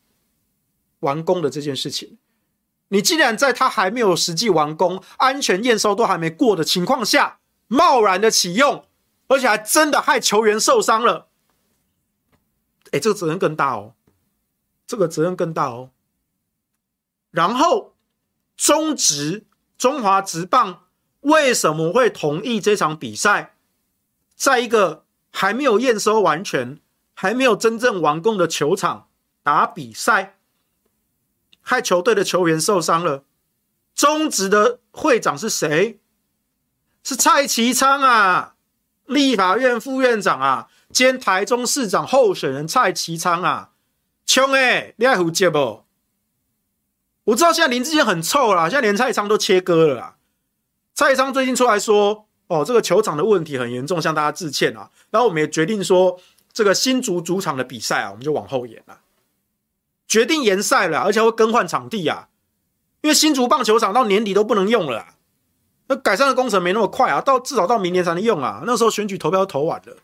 [1.01, 2.17] 完工的这件事情，
[2.87, 8.85] 你既然在他还没有实际完工、安全验收都还没过的情况下，贸然的启用，
[9.27, 11.27] 而且还真的害球员受伤了。
[12.91, 13.93] 哎，这个责任更大哦，
[14.87, 15.91] 这个责任更大哦。
[17.31, 17.93] 然后，
[18.57, 19.45] 中职
[19.77, 20.85] 中华职棒
[21.21, 23.55] 为什么会同意这场比赛，
[24.35, 26.79] 在一个还没有验收完全、
[27.13, 29.07] 还没有真正完工的球场
[29.43, 30.37] 打比赛，
[31.61, 33.23] 害球队的球员受伤了？
[33.93, 35.99] 中职的会长是谁？
[37.03, 38.55] 是蔡其昌啊，
[39.05, 43.71] 立法院副院长啊，兼台中市长候选人蔡其昌啊，
[44.25, 45.83] 穷哎，你爱胡接不？
[47.25, 50.15] 我知道现在林志坚很臭啦，现在连蔡昌都切割了啦。
[50.99, 54.91] 蔡其昌最近出来说，哦，这个球场的问题很严重，向大家致歉啊。
[55.09, 56.19] 然后我们也决定说，
[56.51, 58.99] 这个新竹主场的比赛啊，我们就往后延了，
[60.05, 62.27] 决定延赛了，而且会更换场地啊，
[62.99, 65.13] 因为新竹棒球场到年底都不能用了。
[65.87, 68.63] 那改善的工程没那么快啊，到至少到明年才能用啊。
[68.65, 69.95] 那时候选举投票都投完了，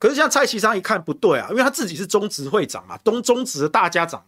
[0.00, 4.26] 可是像蔡其昌一看不对啊，因为他自己是中职会长啊，东中职的大家长，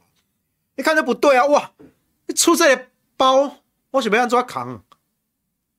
[0.76, 1.72] 一看就不对啊，哇，
[2.37, 3.57] 出这些包，
[3.90, 4.81] 我准备让抓扛，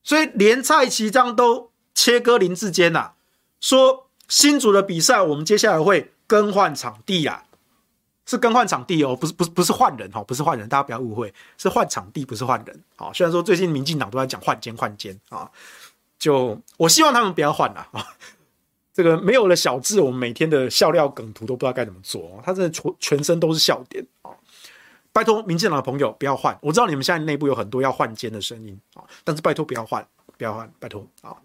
[0.08, 3.10] 所以连蔡其章都切割林志坚呐，
[3.60, 7.44] 说新竹的比赛我们接下来会更换场地啊。
[8.24, 12.82] 是更换场地哦，不是不是不是换人哈，不是换人，大家不要误会，是换场地，不是换人。
[12.96, 15.50] 好，虽然说最近民进党都在讲换监换监啊，
[16.18, 18.06] 就我希望他们不要换了啊。
[18.94, 24.06] 这个没有了小智，我们每天的笑料梗图都不知道该怎么做哦，他真的全全身都是笑点！
[25.18, 31.36] 拜托民进党的朋友不要换，我知道你们现在内部有很多要换监的声音啊，但是拜托不要换，不要换，拜托啊！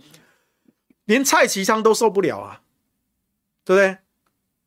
[1.05, 2.61] 连蔡其昌都受不了啊，
[3.65, 3.97] 对不对？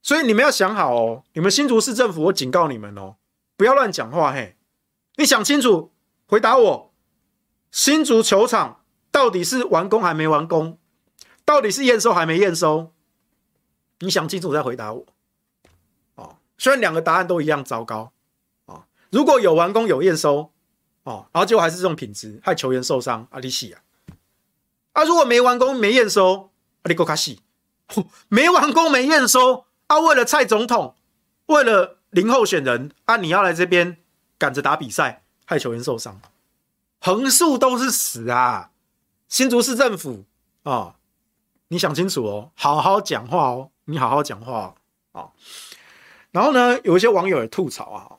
[0.02, 3.14] 所以你们要想好哦，你们新竹市政府，我警告你们哦，
[3.56, 4.56] 不要乱讲话嘿！
[5.14, 5.92] 你想清楚，
[6.26, 6.92] 回答我，
[7.70, 10.80] 新竹球场到底是完工还没完工？
[11.44, 12.92] 到底是验收还没验收？
[14.00, 15.06] 你想清楚再回答我。
[16.16, 18.12] 哦，虽然两个答案都一样糟糕，
[19.10, 20.50] 如果有完工有验收，
[21.04, 23.82] 哦，然后结果还是这种品质，害球员受伤，阿里西啊！
[24.92, 26.50] 啊，如果没完工没验收，
[26.82, 27.40] 阿里够卡西，
[28.28, 29.66] 没完工没验收。
[29.86, 30.96] 啊，为了蔡总统，
[31.46, 33.98] 为了零候选人啊，你要来这边
[34.36, 36.20] 赶着打比赛，害球员受伤，
[37.00, 38.70] 横竖都是死啊！
[39.28, 40.24] 新竹市政府
[40.64, 40.96] 啊、
[41.68, 44.74] 你想清楚哦，好好讲话哦，你好好讲话
[45.12, 45.32] 啊、哦！
[46.32, 48.15] 然后呢，有一些网友也吐槽啊，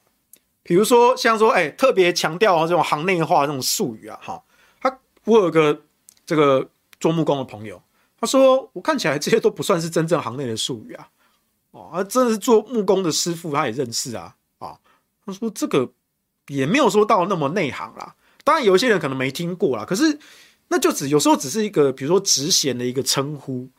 [0.67, 4.43] 比如说像说，哎，特别强调这种行内话这种术语啊，哈，
[4.81, 5.81] 他我有个
[6.25, 7.81] 这个做木工的朋友，
[8.19, 11.07] 他说我看起来这些都不算是真正行内的术语啊。
[11.71, 14.35] 哦啊，真的是做木工的师傅，他也认识啊。
[14.59, 14.77] 啊，
[15.25, 15.89] 他说这个
[16.47, 18.13] 也没有说到那么内行啦。
[18.43, 19.85] 当然，有一些人可能没听过啦。
[19.85, 20.19] 可是，
[20.67, 23.69] 那就只有时候只是一个，比如说职衔的一个称呼，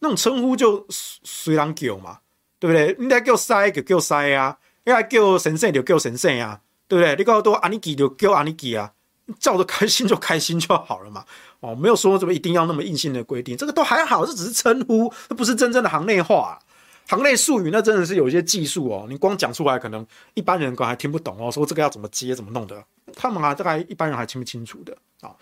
[0.00, 2.18] 那种称呼就随人叫嘛，
[2.58, 2.96] 对不对？
[2.98, 7.16] 你来叫师就叫塞啊，要来叫先生就叫先生啊，对不对？
[7.16, 8.92] 你告诉我阿尼基就叫阿尼基啊，
[9.38, 11.24] 叫着开心就开心就好了嘛。
[11.60, 16.62] 哦，没有说怎么一定要那么硬性的规定，这个都还好，这只是称呼，这不是真正的行内话啊。
[17.08, 21.50] 行内术语那真的是有一些技术哦，你光讲出来可能一般人可能还听不懂哦。
[21.50, 22.82] 说这个要怎么接怎么弄的，
[23.14, 25.34] 他们啊，大概一般人还清不清楚的啊。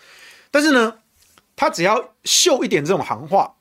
[0.49, 0.93] 但是呢，
[1.55, 3.53] 他只要秀一点这种行话，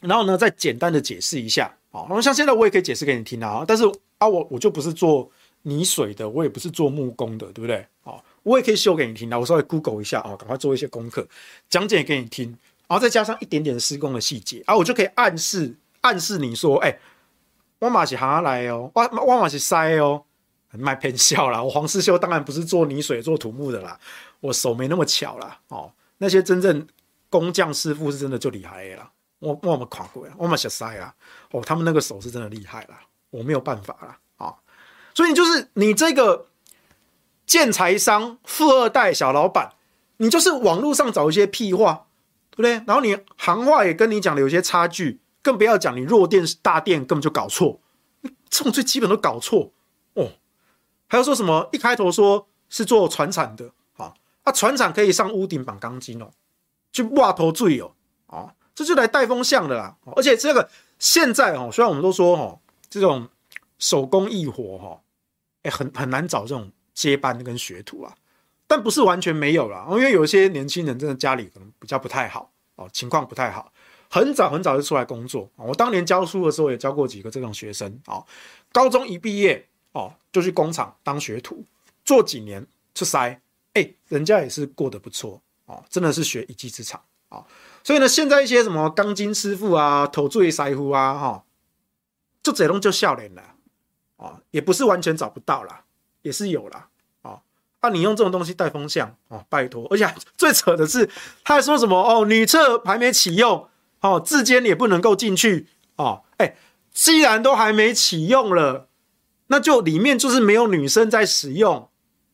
[0.00, 2.06] 然后呢再简单的解释一下啊。
[2.08, 3.64] 然后像现在我也可以解释给你听啊。
[3.66, 3.84] 但是
[4.18, 5.30] 啊，我我就不是做
[5.62, 7.86] 泥水的，我也不是做木工的，对不对？
[8.04, 9.38] 哦，我也可以秀给你听啊。
[9.38, 11.26] 我稍微 Google 一下啊，赶快做一些功课，
[11.68, 12.48] 讲解给你听，
[12.86, 16.98] 然后再加上一点点施工的细节啊，我就可以暗示暗示你说，哎。
[17.78, 20.24] 我马是行来哦，我我嘛是塞哦，
[20.70, 21.62] 卖偏笑啦。
[21.62, 24.00] 我黄世修当然不是做泥水、做土木的啦，
[24.40, 25.60] 我手没那么巧啦。
[25.68, 25.92] 哦。
[26.16, 26.86] 那些真正
[27.28, 29.10] 工匠师傅是真的就厉害了。
[29.40, 31.14] 我我们看过，我们小塞啊，
[31.50, 32.98] 哦，他们那个手是真的厉害了，
[33.36, 34.54] 我没有办法了啊。
[35.14, 36.48] 所以就是你这个
[37.46, 39.72] 建材商、富二代、小老板，
[40.18, 42.06] 你就是网络上找一些屁话，
[42.50, 42.72] 对不对？
[42.86, 47.80] 然后你行话也跟你讲的有些差距，更不要讲你弱电大电根本就搞错，
[48.48, 49.72] 这种最基本都搞错
[50.14, 50.32] 哦。
[51.08, 54.12] 还有说什么一开头说是做船产的啊，
[54.42, 56.30] 啊，船产可以上屋顶绑钢筋哦，
[56.92, 57.94] 去挖头最有
[58.26, 58.54] 啊。
[58.74, 60.68] 这就来带风向的啦，而且这个
[60.98, 62.60] 现在哦，虽然我们都说哦，
[63.00, 63.28] 这种
[63.78, 65.00] 手工艺活哈，
[65.62, 68.14] 哎，很很难找这种接班跟学徒啊，
[68.66, 73.70] 但不是完全没有啦，因为有一些年轻人真的家里可能比较不太好哦，情况不太好，
[74.08, 75.50] 很早很早就出来工作。
[75.56, 78.24] 我当年教书的时候也教过几个这种学生啊，
[78.72, 81.64] 高中一毕业哦，就去工厂当学徒，
[82.04, 83.16] 做几年出师，
[83.74, 87.44] 哎，人家也是过得不错哦，真的是学一技之长啊。
[87.84, 91.44] 所以呢，现在一些什么钢筋师傅啊、土锥师傅啊，哈，
[92.46, 93.42] 就这种就笑脸了
[94.18, 95.82] 啊，也不是完全找不到啦，
[96.22, 96.86] 也是有啦。
[97.22, 97.40] 啊。
[97.82, 101.10] 那你用这种东西带风向哦，拜托，而且 最扯的是，
[101.42, 103.68] 他还说什么哦，女厕还没启用，
[104.00, 105.66] 哦，自监也不能够进去
[105.96, 106.56] 哦，哎，
[106.92, 108.86] 既然都还没启用了，
[109.48, 111.90] 那就里面就是没有女生在使用，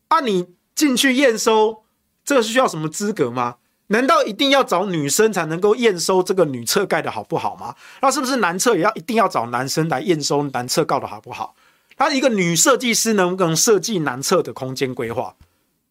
[0.08, 1.84] 啊，你进去验收，
[2.22, 3.56] 这个需要什么资格吗？
[3.92, 7.76] 难道一定要找女生才能够验收这个女厕盖的好不好吗？
[8.00, 11.54] 那是不是男厕也要一定要找男生来验收男厕盖的好不好？
[11.94, 15.36] 他一个女设计师能不能设计男厕的空间规划？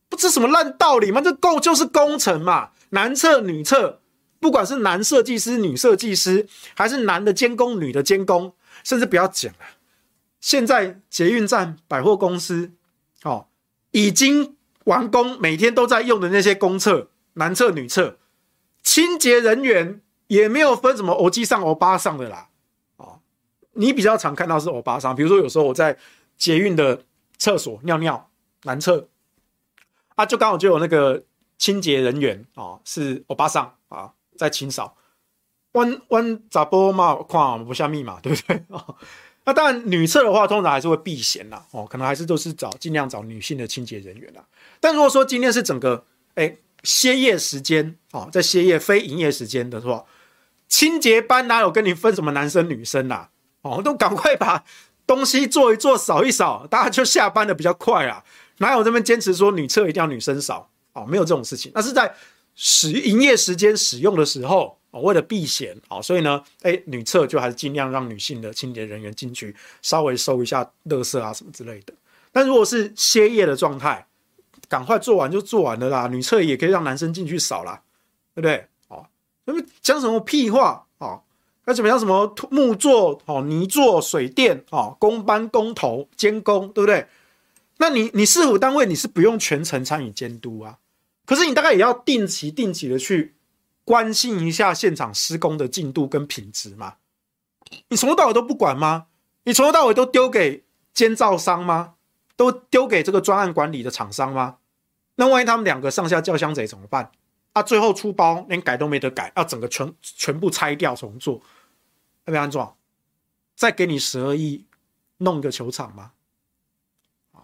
[0.10, 1.22] 不是什么烂道理吗？
[1.22, 4.02] 这够就是工程嘛，男厕女厕，
[4.40, 9.60] 不管是男设计师、女设计师，还是男的监工、女的监工，甚至不要讲了，
[10.40, 12.72] 现在捷运站、百货公司，
[13.24, 13.46] 哦，
[13.92, 17.11] 已经完工，每天都在用的那些公厕。
[17.34, 18.18] 男厕、女厕，
[18.84, 22.50] 清洁人员也没有分什么欧吉桑、欧巴桑的啦。
[22.98, 23.20] 哦，
[23.74, 25.98] 你比较常看到是欧巴桑，比如说有时候我在
[26.38, 27.04] 捷运的
[27.38, 28.30] 厕所尿尿，
[28.64, 29.08] 男厕
[30.16, 31.24] 啊，就刚好就有那个
[31.58, 34.98] 清洁人员啊、是欧巴桑啊，在清扫。
[35.74, 38.62] 弯弯咋波嘛，看不下密码，对不对？
[38.68, 38.96] 哦，
[39.46, 41.66] 那当然，女厕的话，通常还是会避嫌啦。
[41.72, 44.44] 哦，可能还是都是找尽量找女性的清洁人员啦。
[44.82, 46.04] 但如果说今天是整个，
[46.36, 46.58] 哎。
[46.84, 50.06] 歇业时间哦，在歇业非营业时间的话，
[50.68, 53.28] 清洁班哪有跟你分什么男生女生呐？
[53.62, 54.64] 哦，都赶快把
[55.06, 58.24] 东西做一做，扫一扫，大家就下班的比较快啊。
[58.58, 60.70] 哪有这边坚持说女厕一定要女生扫？
[60.94, 61.72] 哦，没有这种事情。
[61.76, 62.14] 那是在
[62.56, 71.94] 使营业时间使用的时候，哦，为了避嫌，哦，所以呢，哎，女厕就还是尽量让女性的清洁人员进去，稍微收一下垃圾啊什么之类的。
[72.32, 74.06] 但如果是歇业的状态，
[74.72, 77.82] 赶快做完就做完了啦，女厕也可以让男生进去扫啦，
[78.34, 78.66] 对不对？
[78.88, 79.06] 哦，
[79.44, 81.20] 那么讲什么屁话啊？
[81.66, 82.00] 那怎么样？
[82.00, 87.06] 什么木作、哦泥作、水电、哦工班、工头、监工，对不对？
[87.80, 90.78] 那你你市府单位你是不用全程参与监督啊，
[91.26, 93.36] 可是你大概也要定期定期的去
[93.84, 96.94] 关心一下现场施工的进度跟品质嘛。
[97.90, 99.08] 你从头到尾都不管吗？
[99.44, 100.64] 你从头到尾都丢给
[100.94, 101.96] 监造商吗？
[102.38, 104.58] 都丢给这个专案管理的厂商吗？
[105.22, 107.12] 那万一他们两个上下叫相贼怎么办？
[107.54, 111.36] 啊，最后出包连改都没得改，要整个全全部拆掉重做，
[112.26, 112.76] 要不要安装？
[113.56, 114.66] 再给你十二亿
[115.18, 116.14] 弄一个球场吗？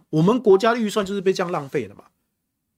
[0.10, 2.06] 我们国家的预算就是被这样浪费的嘛，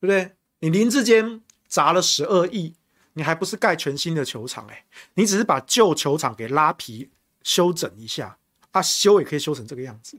[0.00, 0.34] 不对？
[0.58, 2.74] 你林志坚砸了十二亿，
[3.14, 4.66] 你还不是盖全新的球场？
[4.66, 4.84] 哎，
[5.14, 7.08] 你只是把旧球场给拉皮
[7.42, 8.36] 修整一下，
[8.72, 10.18] 啊，修也可以修成这个样子。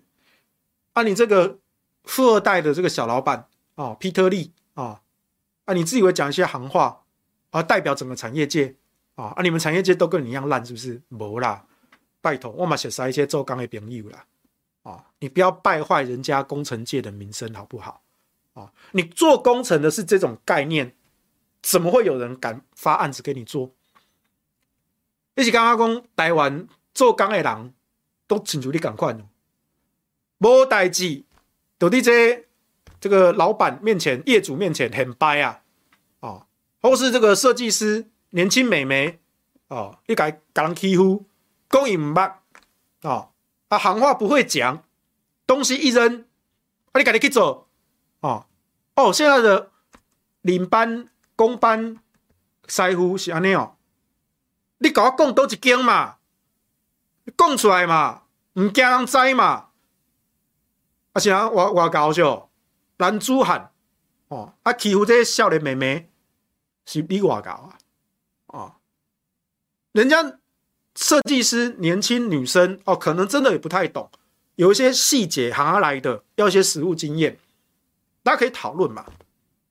[0.94, 1.60] 啊，你这个
[2.06, 4.52] 富二代的这个小老板哦，皮特利。
[4.74, 5.02] 啊
[5.66, 5.74] 啊！
[5.74, 7.04] 你自以为讲一些行话
[7.50, 8.76] 啊，代表整个产业界
[9.16, 9.42] 啊啊！
[9.42, 11.02] 你们产业界都跟你一样烂，是不是？
[11.10, 11.66] 没啦，
[12.22, 14.26] 拜托，我嘛写啥一些做钢的朋友啦
[14.84, 15.06] 啊！
[15.20, 18.02] 你不要败坏人家工程界的名声，好不好？
[18.54, 18.72] 啊！
[18.92, 20.96] 你做工程的是这种概念，
[21.62, 23.72] 怎么会有人敢发案子给你做？
[25.36, 27.74] 一起刚刚讲台湾做钢的人
[28.28, 29.16] 都请求你赶快，
[30.40, 31.24] 无代志，
[31.78, 32.48] 到底这？
[33.02, 35.64] 这个老板面前、业主面前很掰啊，
[36.20, 36.46] 哦，
[36.82, 39.20] 或是这个设计师年轻美眉
[39.70, 41.26] 哦，一改搞人欺负，
[41.68, 42.34] 工艺唔捌
[43.02, 43.32] 哦，
[43.70, 44.84] 啊行话不会讲，
[45.48, 46.26] 东西一扔，
[46.92, 47.68] 啊你赶紧去做
[48.20, 48.46] 哦
[48.94, 49.72] 哦，现在的
[50.42, 51.98] 领班、工班、
[52.68, 53.78] 师傅是安尼哦，
[54.78, 56.18] 你跟我讲多一间嘛，
[57.36, 59.70] 讲出来嘛，唔惊人知嘛，
[61.14, 62.51] 啊是啊，我我搞笑。
[63.02, 63.72] 男子汉
[64.28, 66.12] 哦，啊欺负这些少年妹妹，
[66.86, 67.74] 是比我高啊，
[68.46, 68.78] 啊，
[69.92, 70.38] 人家
[70.96, 74.12] 设计师年轻女生哦，可能真的也不太懂，
[74.56, 77.40] 有一些细节行下来的，要一些实务经验，
[78.22, 79.04] 大家可以讨论嘛，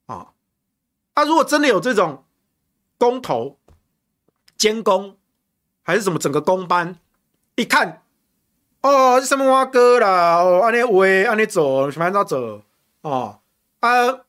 [0.07, 0.33] 啊，
[1.15, 2.25] 啊，如果真的有这种
[2.99, 3.61] 工头
[4.57, 5.17] 监工，
[5.83, 6.99] 还是什么整个工班，
[7.55, 8.03] 一看，
[8.81, 12.63] 哦，什么挖哥啦，哦，按呢喂，按呢走，什么按走，
[13.03, 13.41] 哦，
[13.81, 14.21] 啊，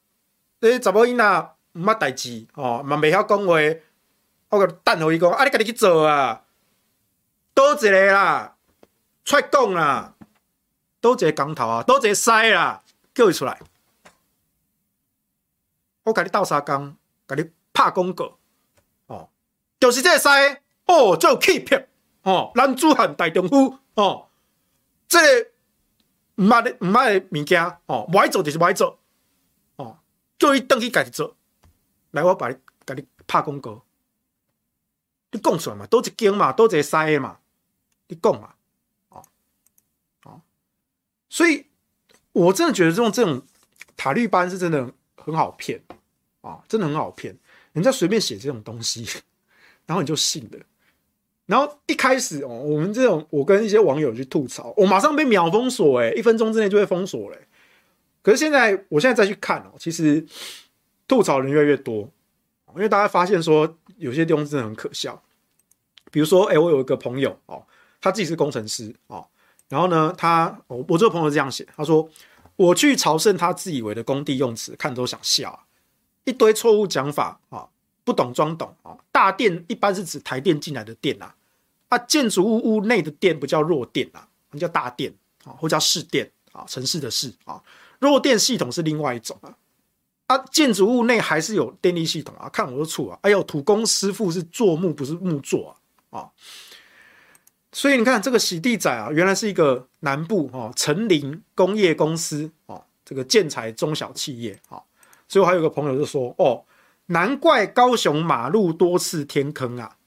[0.59, 1.55] 你，查某囡仔。
[1.74, 3.53] 毋捌代志哦，嘛袂晓讲话，
[4.49, 6.43] 我个等互伊讲，啊，你家己去做啊，
[7.53, 8.57] 倒一个啦，
[9.24, 10.13] 出来讲啦，
[10.99, 13.57] 倒一个工头啊，倒一个师啦，叫伊出来，
[16.03, 18.38] 我甲你斗相共，甲你拍广告，
[19.07, 19.30] 哦，
[19.80, 20.28] 就是这个师，
[20.88, 21.82] 哦，做气魄，
[22.24, 24.28] 哦，男子汉大丈夫，哦，
[25.07, 25.51] 这个
[26.36, 28.99] 毋捌的毋捌的物件，哦，无爱做就是无爱做，
[29.75, 29.99] 哦，
[30.39, 31.36] 叫伊转去家己做。
[32.11, 33.84] 来，我把你给你拍广告，
[35.32, 37.39] 你讲出来嘛，多一间嘛，多一个塞嘛，
[38.07, 38.55] 你讲嘛，
[39.09, 39.23] 哦，
[40.23, 40.41] 哦，
[41.29, 41.67] 所以
[42.34, 43.41] 我真的觉得这种这种
[43.95, 45.95] 塔绿班是真的很好骗啊，
[46.41, 47.38] 哦，真的很好骗，
[47.71, 49.07] 人家随便写这种东西，
[49.86, 50.59] 然后你就信了，
[51.52, 57.38] 然后一开始哦，我们这种我跟一些网友去吐槽，我马上被秒封锁，诶，一分钟之内就会封锁嘞，
[58.22, 60.26] 可是现在我现在再去看哦，其实。
[61.08, 62.10] 吐槽人越来越多，
[62.74, 65.22] 因为大家发现说有些地方真的很可笑，
[66.10, 67.62] 比如说，哎，我有一个朋友哦，
[67.99, 69.28] 他自己是工程师哦，
[69.68, 72.10] 然后呢，他我我这个朋友这样写，他说
[72.56, 75.66] 我去朝圣他自以为的工地用词，看都想笑，
[76.24, 77.68] 一堆错误讲法啊，
[78.06, 81.36] 不懂装懂啊，大电一般是指台电进来的电啊，
[81.92, 85.14] 啊，建筑物屋内的电不叫弱电啊，那叫大电
[85.44, 87.62] 啊，或叫市电啊，城市的市啊，
[88.00, 89.54] 弱电系统是另外一种啊。
[90.28, 93.20] 啊建筑物内还是有电力系统啊，看我的错啊！
[93.24, 95.76] 哎呦，土工师傅是做木不是木做
[96.10, 96.30] 啊啊！
[97.74, 104.82] 所以你看这个洗地仔啊，原来是一个南部哦，成林工业公司哦，这个建材中小企业啊。
[105.28, 106.64] 所以我还有个朋友就说哦，
[107.08, 109.98] 难怪高雄马路多次天坑啊，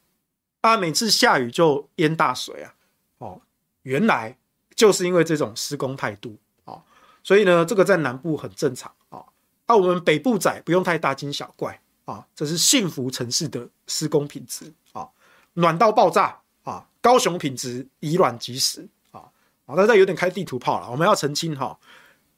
[0.64, 2.74] 啊，每次下雨就淹大水啊，
[3.18, 3.42] 哦，
[3.82, 4.34] 原来
[4.74, 6.82] 就是因为这种施工态度啊，
[7.22, 9.22] 所以呢，这个在南部很正常啊。
[9.66, 15.06] 那、我们北部仔不用太大惊小怪啊，这是幸福城市的施工品质啊，
[15.52, 16.88] 暖到爆炸啊！
[17.02, 19.28] 高雄品质以卵击石啊！
[19.66, 21.78] 啊，大家有点开地图炮了，我们要澄清哈，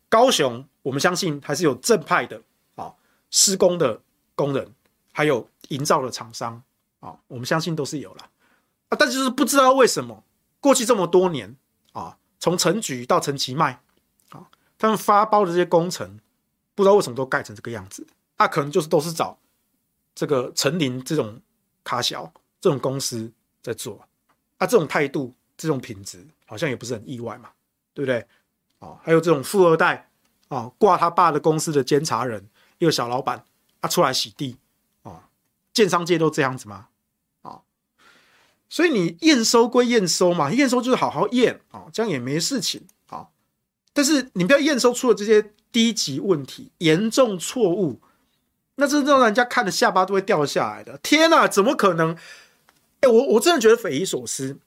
[0.09, 2.43] 高雄我们相信还是有正派的
[2.75, 2.93] 啊，
[3.31, 4.03] 施工的
[4.35, 4.75] 工人，
[5.13, 6.61] 还有营造的厂商
[7.01, 8.31] 啊，我们相信都是有了
[8.89, 10.25] 啊，但就是不知道为什么
[10.61, 11.57] 过去这么多年
[11.93, 13.81] 啊，从陈菊到陈其迈
[14.31, 16.19] 啊，他们发包的这些工程。
[16.75, 19.39] 不知道为什么都盖成这个样子，那、可能就是都是找
[20.15, 21.41] 这个陈林这种
[21.83, 22.31] 卡小
[22.61, 23.33] 这种公司
[23.63, 23.99] 在做，
[24.59, 27.49] 啊，这种态度、这种品质，好像也不是很意外嘛，
[27.95, 28.27] 对不对？
[28.79, 30.11] 啊，还有这种富二代
[30.49, 33.43] 啊，挂他爸的公司的监察人，一个小老板，
[33.81, 34.59] 他、出来洗地，
[35.77, 36.89] 建商界都这样子吗？
[37.43, 37.61] 啊，
[38.69, 43.29] 所以你验收归验收嘛，验收就是好好验啊，这样也没事情啊，
[43.93, 45.53] 但是你不要验收出了这些。
[45.73, 48.01] 低级问题，严重错误，
[48.77, 50.97] 那这让人家看的下巴都会掉下来的。
[51.03, 52.17] 天哪，怎么可能？
[53.01, 54.59] 哎、我我真的觉得匪夷所思。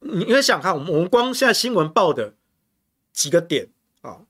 [0.00, 2.34] 你应该想看，我们我们光现在新闻报的
[3.12, 3.68] 几个点
[4.00, 4.22] 啊，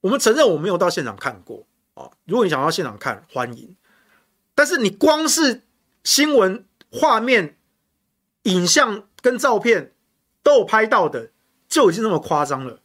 [0.00, 2.08] 我们承认我没有到现场看过啊。
[2.24, 3.76] 如果你想要现场看，欢迎。
[4.58, 5.62] 但是你光是
[6.02, 7.56] 新闻画面、
[8.42, 9.94] 影像跟照片
[10.42, 11.30] 都有拍到的，
[11.68, 12.82] 就已经那么夸张了。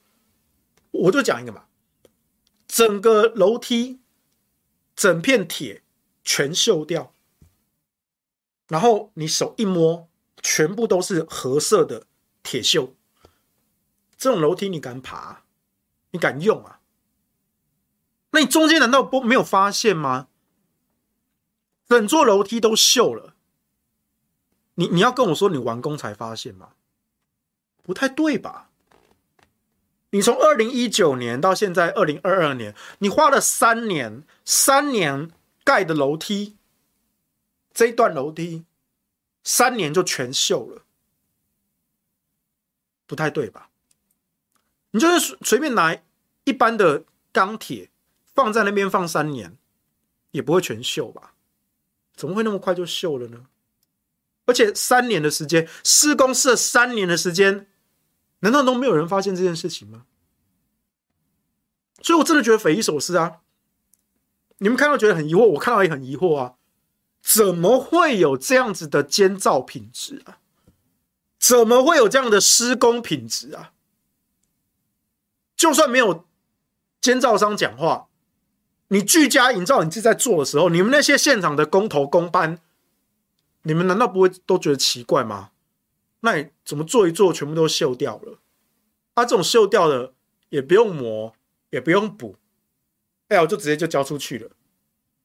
[0.91, 1.65] 我就讲一个嘛。
[2.67, 4.01] 整个楼梯，
[4.95, 5.81] 整片铁
[6.23, 7.11] 全锈掉，
[8.67, 10.07] 然后你手一摸，
[10.43, 12.05] 全部都是褐色的
[12.43, 12.91] 铁锈。
[14.15, 15.41] 这种楼梯你敢爬？
[16.11, 16.81] 你敢用啊？
[18.29, 20.27] 那你中间难道不没有发现吗？
[21.93, 23.35] 整座楼梯都锈了，
[24.73, 26.69] 你你要跟我说你完工才发现吗？
[27.83, 28.71] 不太对吧？
[30.09, 35.29] 你从二零一九年到现在二零二二年，你花了三年，三年
[35.63, 36.57] 盖的楼梯，
[37.71, 38.65] 这一段楼梯，
[39.43, 40.81] 三年就全锈了，
[43.05, 43.69] 不太对吧？
[44.89, 45.95] 你就是随便拿
[46.45, 47.91] 一般的钢铁
[48.33, 49.55] 放在那边放三年，
[50.31, 51.32] 也不会全锈吧？
[52.15, 53.45] 怎么会那么快就锈了呢？
[54.45, 57.67] 而且三年的时间，施工是三年的时间。
[58.39, 60.05] 难道都没有人发现这件事情吗？
[62.01, 63.37] 所以我真的觉得匪夷所思啊！
[64.57, 66.55] 你们看到觉得很疑惑，我看到也很疑惑啊！
[67.21, 70.39] 怎么会有这样子的监造品质啊？
[71.39, 73.71] 怎么会有这样的施工品质啊？
[75.55, 76.25] 就算没有
[76.99, 78.09] 监造商讲话，
[78.93, 82.59] 你居家营造你自己在做的时候，你们那些现场的工头工班，
[83.63, 85.49] 你们难道不会都觉得奇怪吗？
[86.19, 88.37] 那你怎么做一做，全部都锈掉了？
[89.15, 90.13] 啊，这种锈掉的
[90.49, 91.33] 也不用磨，
[91.71, 92.35] 也不用补，
[93.29, 94.51] 哎，我就直接就交出去了。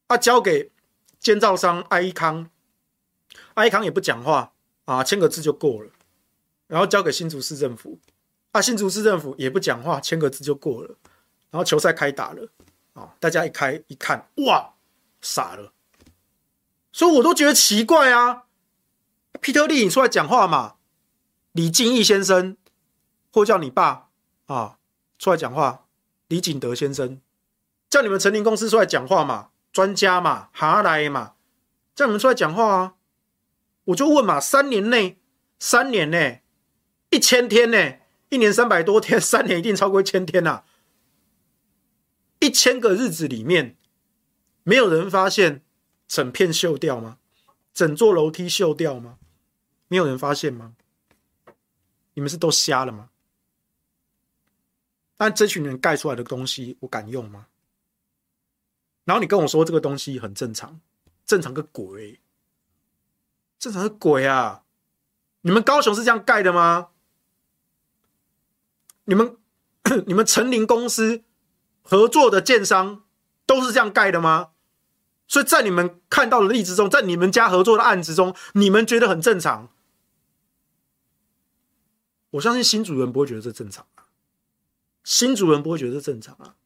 [0.06, 0.72] 啊，交给
[1.18, 2.48] 监造商爱康，
[3.52, 4.54] 爱康也不讲话
[4.86, 5.90] 啊，签个字就过了。
[6.68, 7.98] 然后交给新竹市政府，
[8.52, 10.96] 啊，新竹市政府也不讲话，签个字就过了。
[11.50, 12.48] 然后球赛开打了，
[12.98, 14.74] 啊，大家一开一看，哇，
[15.20, 15.72] 傻了。
[16.90, 18.44] 所以我都觉得奇怪啊，
[19.40, 20.74] 皮特利，你出来讲话嘛？
[21.52, 22.56] 李敬义先生，
[23.32, 24.08] 或叫你爸
[24.46, 24.78] 啊，
[25.18, 25.84] 出来讲话。
[26.26, 27.20] 李景德先生，
[27.88, 29.48] 叫你们成林公司出来讲话嘛？
[29.72, 31.34] 专家嘛，哈来嘛，
[31.94, 32.94] 叫你们出来讲话啊！
[33.84, 35.18] 我就问嘛，三年内，
[35.58, 36.42] 三年内，
[37.10, 37.94] 一千天呢？
[38.28, 40.64] 一年三百多天，三年一定超过一千天啊！
[42.40, 43.76] 一千个日子里面，
[44.62, 45.64] 没有人发现
[46.06, 47.18] 整片锈掉吗？
[47.74, 49.18] 整座楼梯锈掉吗？
[49.88, 50.74] 没有人发现吗？
[52.14, 53.10] 你们是都瞎了吗？
[55.16, 57.46] 但这群人盖出来的东西，我敢用吗？
[59.04, 60.80] 然后你跟我说这个东西很正常，
[61.24, 62.20] 正常个鬼，
[63.58, 64.64] 正常个鬼啊！
[65.40, 66.90] 你们高雄是这样盖的吗？
[69.04, 69.36] 你们
[70.06, 71.24] 你们成林公司
[71.88, 73.04] 合作的建商
[73.46, 74.50] 都是这样盖的吗？
[75.26, 79.70] 所以在你们看到的例子中，在你们家合作的案子中，你们觉得很正常？
[82.32, 84.04] 我相信新主人不会觉得这正常啊，
[85.02, 86.56] 新主人不会觉得这正常啊。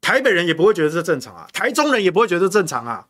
[0.00, 3.08] 台北人也不会觉得这正常啊，台中人也不会觉得这正常啊。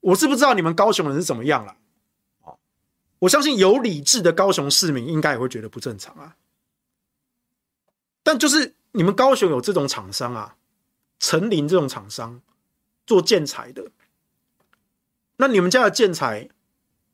[0.00, 1.76] 我是不知道你们高雄人是怎么样了。
[3.18, 6.36] 我相信有理智的高雄市民应该也会觉得不正常啊。
[8.22, 10.56] 但就是你们高雄有这种厂商啊，
[11.20, 12.40] 成林这种厂商
[13.06, 13.90] 做建材的，
[15.36, 16.48] 那你们家的建材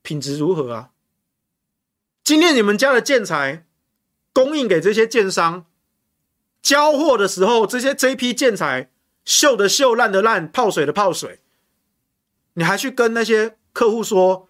[0.00, 0.90] 品质如何啊？
[2.22, 3.66] 今天你们家的建材
[4.32, 5.66] 供应给这些建商。
[6.62, 8.88] 交货的时候，这些这批建材
[9.26, 11.40] 锈的锈、烂的烂、泡水的泡水，
[12.52, 14.48] 你还去跟那些客户说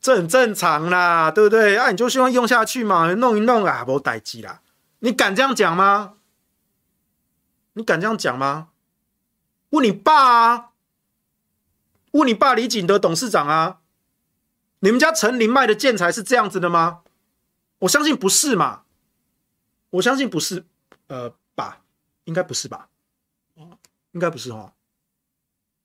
[0.00, 1.76] 这很正常啦，对不对？
[1.76, 4.60] 啊，你就希望用下去嘛，弄一弄啊，没代志啦。
[4.98, 6.14] 你敢这样讲吗？
[7.74, 8.70] 你敢这样讲吗？
[9.70, 10.70] 问你爸啊，
[12.12, 13.80] 问你爸李景德董事长啊，
[14.80, 17.02] 你们家成林卖的建材是这样子的吗？
[17.80, 18.84] 我相信不是嘛，
[19.90, 20.64] 我相信不是，
[21.08, 21.34] 呃。
[21.54, 21.82] 吧，
[22.24, 22.88] 应该不是吧？
[23.56, 23.76] 哦，
[24.12, 24.72] 应该不是哦。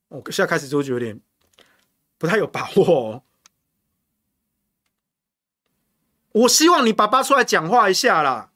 [0.07, 1.19] 我现在开始就觉得有点
[2.17, 3.23] 不太有把握哦。
[6.31, 8.49] 我希望你爸爸出来讲话一下啦，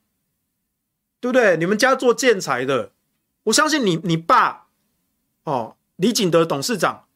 [1.19, 1.57] 对不对？
[1.57, 2.93] 你们家做建材的，
[3.43, 4.67] 我相信你，你爸
[5.43, 7.07] 哦，李景德董事长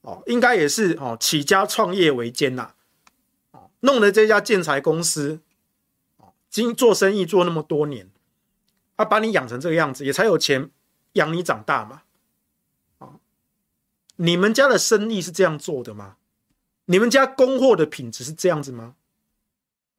[0.00, 2.74] 哦，应该也是哦，起家创业维艰呐，
[3.50, 5.40] 哦，弄的这家建材公司，
[6.16, 8.10] 哦，经做生意做那么多年。
[8.96, 10.70] 他把你养成这个样子，也才有钱
[11.14, 12.02] 养你长大嘛。
[12.98, 13.18] 啊，
[14.16, 16.16] 你们家的生意是这样做的吗？
[16.84, 18.94] 你们家供货的品质是这样子吗？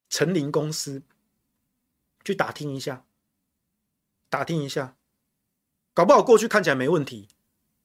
[0.07, 1.01] 成林公司
[2.23, 3.03] 去打听一下，
[4.29, 4.95] 打听一下，
[5.95, 7.27] 搞不好过去看起来没问题，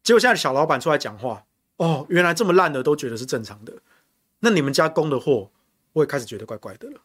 [0.02, 1.46] 结果现在小老板出来讲话，
[1.76, 3.80] 哦，原来这么烂的都觉得是正常的，
[4.40, 5.50] 那你们家供的货，
[5.94, 7.00] 我也开始觉得怪怪的了。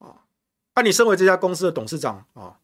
[0.00, 0.26] 啊，
[0.74, 2.60] 那你身为这家公司的董事长啊。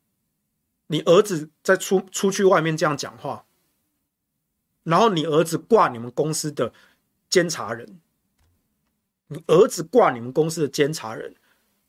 [0.88, 3.46] 你儿子在出出去外面这样讲话，
[4.82, 6.70] 然后你儿子挂你们公司的
[7.30, 7.98] 监察人，
[9.28, 11.34] 你儿子挂你们公司的监察人，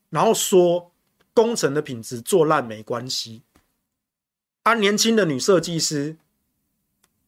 [0.09, 0.93] 然后说
[1.34, 3.41] 工程的品质做烂没关系，
[4.64, 6.18] 啊，年轻的女设计师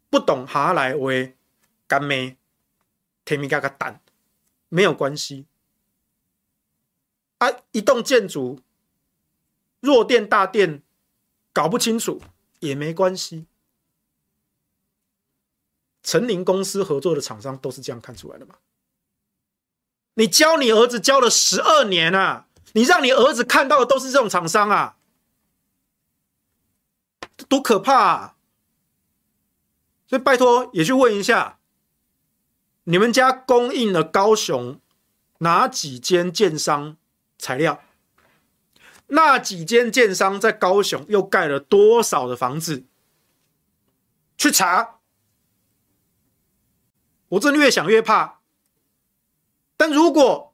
[0.10, 1.36] 不懂哈来威
[1.88, 2.38] 干妹，
[3.24, 4.02] 甜蜜嘎嘎蛋，
[4.70, 5.46] 没有关系，
[7.38, 8.60] 啊，一栋建筑
[9.80, 10.82] 弱电大电。
[11.54, 12.22] 搞不清楚
[12.60, 13.46] 也没关系，
[16.04, 18.56] 成林公司合作的厂商都是这样看出来的嘛？
[20.16, 24.98] 你教你儿子教了十二年啊，你让你儿子看到的都是这种厂商啊，
[27.50, 28.36] 多可怕啊！
[30.08, 31.60] 所以拜托也去问一下，
[32.86, 34.80] 你们家供应了高雄
[35.40, 36.98] 哪几间建商
[37.38, 37.84] 材料？
[39.08, 42.86] 那几间建商在高雄又盖了多少的房子？
[44.38, 45.00] 去查！
[47.30, 48.40] 我真的越想越怕，
[49.76, 50.54] 但如果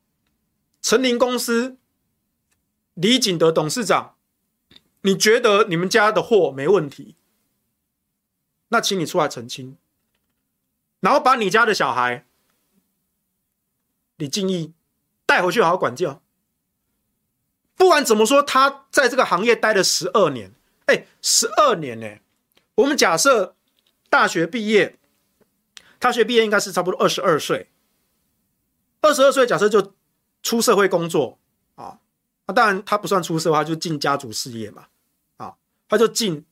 [0.82, 1.78] 成林公司
[2.94, 4.11] 李景德董事长，
[5.02, 7.16] 你觉得你们家的货没问题，
[8.70, 9.78] 那请你出来澄清，
[11.00, 12.26] 然后把你家的小孩
[14.18, 14.74] 李敬义
[15.26, 16.22] 带回去好好管教。
[17.76, 20.54] 不管怎么说，他在这个行业待了十二年，
[20.86, 22.20] 哎，十二年呢？
[22.76, 23.56] 我们假设
[24.08, 25.00] 大学毕业，
[25.98, 27.72] 大学毕业应该是差不多二十二岁，
[29.02, 29.96] 二十二岁假设就
[30.44, 31.40] 出社会工作
[31.74, 32.00] 啊，
[32.46, 34.88] 那当然他不算出社会，他就进家族事业嘛，
[35.92, 36.46] 他就进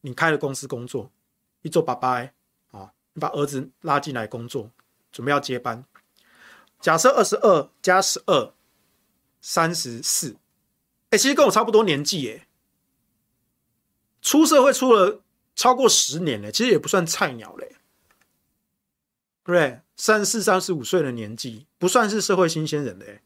[0.00, 1.12] 你开的公司工作，
[1.60, 2.32] 你做爸爸
[2.70, 4.70] 啊，你把儿子拉进来工作，
[5.12, 5.84] 准备要接班。
[6.80, 8.54] 假设二十二加十二，
[9.42, 10.38] 三十四，
[11.10, 12.46] 哎，其实跟我差不多年纪耶。
[14.22, 15.22] 出社会出了
[15.54, 17.76] 超过十年了，其实也不算菜鸟嘞，
[19.44, 19.82] 对不对？
[19.94, 23.20] 三十四、三十五岁的年纪，不算是社会新鲜人嘞。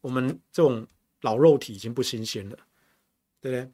[0.00, 0.88] 我们这种
[1.20, 2.58] 老肉体已经不新鲜了，
[3.40, 3.72] 对不对？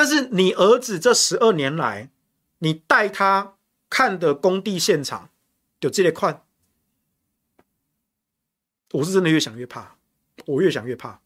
[0.00, 2.08] 但是你儿子这十二年来，
[2.60, 3.56] 你带他
[3.90, 5.28] 看的工地现场，
[5.80, 6.42] 有这类款，
[8.92, 9.96] 我是真的越想越怕，
[10.46, 11.20] 我越想越怕。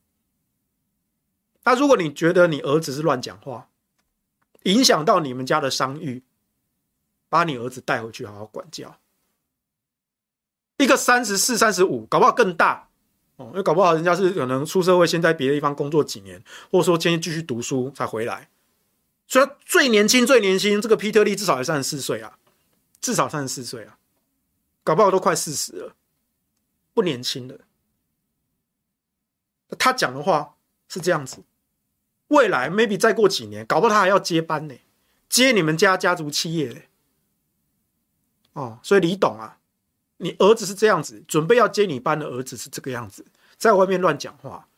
[1.62, 3.68] 那如果你觉得你儿子是乱讲话，
[4.64, 6.24] 影响到你们家的商誉，
[7.28, 8.98] 把你儿子带回去好好管教。
[10.78, 12.88] 一个三十四、三十五，搞不好更大
[13.36, 18.50] 哦，因为搞不好人家是可能出社会，先在别的地方工作几年，或者说今天继续读书才回来。
[19.26, 22.38] 所以最年轻、最年轻，这个皮特利至少也三十四岁啊，
[23.00, 23.98] 至少三十四岁啊，
[24.82, 25.94] 搞不好都快四十了，
[26.92, 27.58] 不年轻了。
[29.78, 30.56] 他讲的话
[30.88, 31.42] 是这样子。
[32.28, 34.74] 未来 maybe 再过几年，搞不好他还要接班呢，
[35.28, 36.88] 接你们家家族企业嘞。
[38.52, 39.58] 哦，所以李董啊，
[40.18, 43.24] 你儿子是这样子，准备要接你班的儿子是这个样子，
[43.56, 44.68] 在外面乱讲话。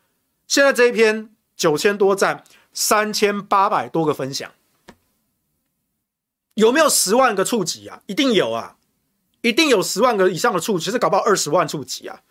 [0.47, 2.43] 现在这一篇九千多赞，
[2.73, 4.51] 三千八百多个分享，
[6.53, 8.01] 有没有十万个触及啊？
[8.05, 8.77] 一定有啊，
[9.41, 12.21] 一定有十万个以上的触及，其实搞不好二十万触及啊。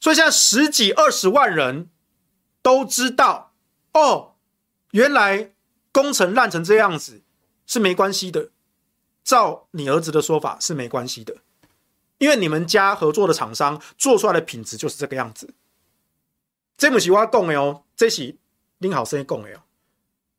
[0.00, 1.88] 所以现在十几二十万人
[2.62, 3.52] 都知道。
[3.92, 4.34] 哦，
[4.90, 5.52] 原来
[5.92, 7.22] 工程烂成这样子
[7.66, 8.50] 是没关系的。
[9.22, 11.36] 照你儿子的说法是没关系的，
[12.18, 15.54] 因为你们家合作的厂商做出来的品质就是这个样子。
[16.76, 18.36] 这不是我讲的哦，这是
[18.78, 19.62] 林好生讲的哦。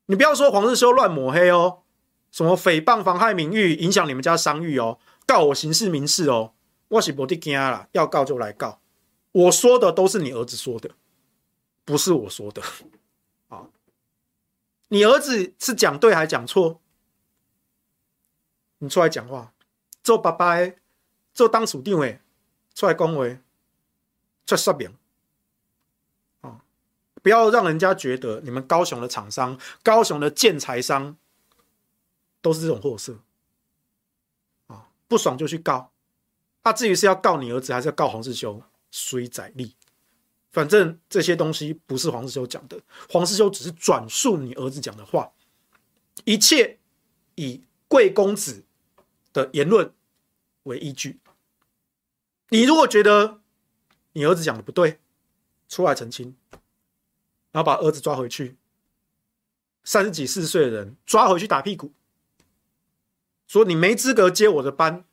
[0.08, 1.80] 你不要说黄日修乱抹黑哦，
[2.32, 6.54] 什么诽谤、妨害名誉、影响你们家商誉哦，告我刑事民事哦，
[6.90, 8.80] 我是不得惊啦，要告就来告。
[9.32, 10.92] 我说的都是你儿子说的，
[11.84, 12.62] 不是我说的。
[13.48, 13.68] 啊
[14.90, 16.80] 你儿子是讲对还讲错？
[18.78, 19.52] 你出来讲话，
[20.04, 20.76] 做爸爸的，
[21.34, 22.20] 做当属定位，
[22.76, 23.40] 出来恭维，
[24.46, 24.96] 出说明！
[27.26, 31.18] 不要让人家觉得你们高雄的厂商、高雄的建材商
[32.40, 33.18] 都是这种货色
[34.68, 34.90] 啊！
[35.08, 35.92] 不爽就去告，
[36.62, 38.62] 啊，至于是要告你儿子还是要告黄世修，
[38.92, 39.76] 随宰力。
[40.52, 45.32] 反正这些东西不是黄世修讲的，黄世修只是转述你儿子讲的话，
[46.26, 46.78] 一切
[47.34, 48.64] 以贵公子
[49.34, 49.92] 的言论
[50.66, 51.20] 为依据。
[52.50, 53.42] 你如果觉得
[54.14, 55.00] 你儿子讲的不对，
[55.68, 56.38] 出来澄清，
[57.56, 58.58] 然后把儿子抓回去，
[59.86, 61.94] 三十几四十岁的人抓回去打屁股，
[63.48, 65.06] 说你没资格接我的班，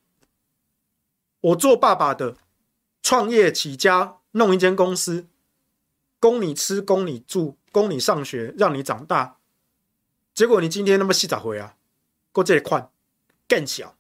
[1.41, 2.37] 我做爸爸的，
[3.01, 5.29] 创业起家弄一间公司。
[6.19, 9.39] 供你吃，供你住，供你上学，让你长大。
[10.35, 11.77] 结果你今天那么细咋回啊？
[12.33, 12.91] 过这一块
[13.47, 13.97] 更小，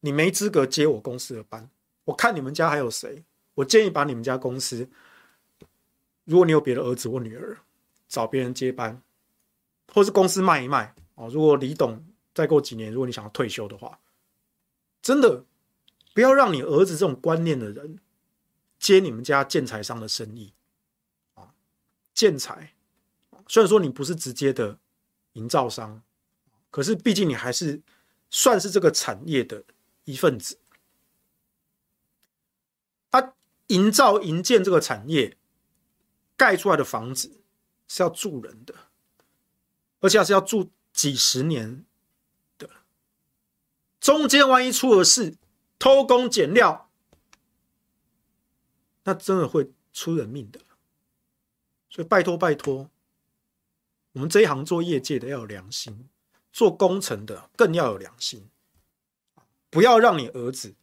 [0.00, 1.68] 你没资格接我公司的班。
[2.04, 3.22] 我看你们家还有谁？
[3.56, 4.88] 我建议把你们家公司，
[6.24, 7.58] 如果你有别的儿子或女儿，
[8.08, 9.02] 找别人接班，
[9.88, 11.28] 或是公司卖一卖哦。
[11.28, 12.04] 如果李董
[12.34, 13.98] 再过几年，如果你想要退休的话，
[15.00, 15.44] 真的
[16.14, 17.98] 不要让你儿子这种观念的人。
[18.78, 20.52] 接你们家建材商的生意，
[21.34, 21.54] 啊，
[22.12, 22.74] 建材，
[23.46, 24.76] 虽然说你不是直接的
[25.34, 26.02] 营造商，
[26.68, 27.80] 可是毕竟你还是
[28.28, 29.62] 算是这个产业的
[30.02, 30.58] 一份子。
[33.08, 33.34] 他
[33.68, 35.36] 营造营建这个产业，
[36.36, 37.42] 盖出来的房子
[37.86, 38.74] 是要住人的，
[40.00, 41.84] 而且还是要住几十年
[42.58, 42.68] 的，
[44.00, 45.36] 中间万一出了事，
[45.78, 46.90] 偷工减料。
[49.04, 50.60] 那真的会出人命的，
[51.90, 52.88] 所以拜托拜托，
[54.12, 56.08] 我们这一行做业界的要有良心，
[56.52, 58.48] 做工程的更要有良心，
[59.70, 60.76] 不要让你儿子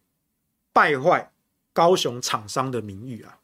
[0.74, 1.32] 败坏
[1.72, 3.32] 高雄厂商的名誉啊！
[3.32, 3.39] 啊，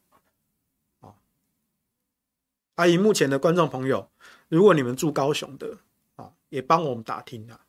[2.75, 4.09] 阿姨，目前的观众朋友，
[4.49, 5.77] 如果你们住高雄的
[6.17, 7.65] 啊，也帮我们打听啊！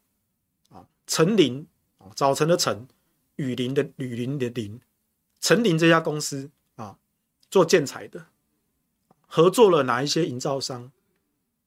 [0.70, 1.66] 啊，成林
[1.98, 2.88] 啊，早晨的晨，
[3.36, 4.80] 雨林的雨林的林，
[5.38, 6.98] 成林这家公司啊，
[7.48, 8.26] 做建材的，
[9.28, 10.90] 合作了哪一些营造商？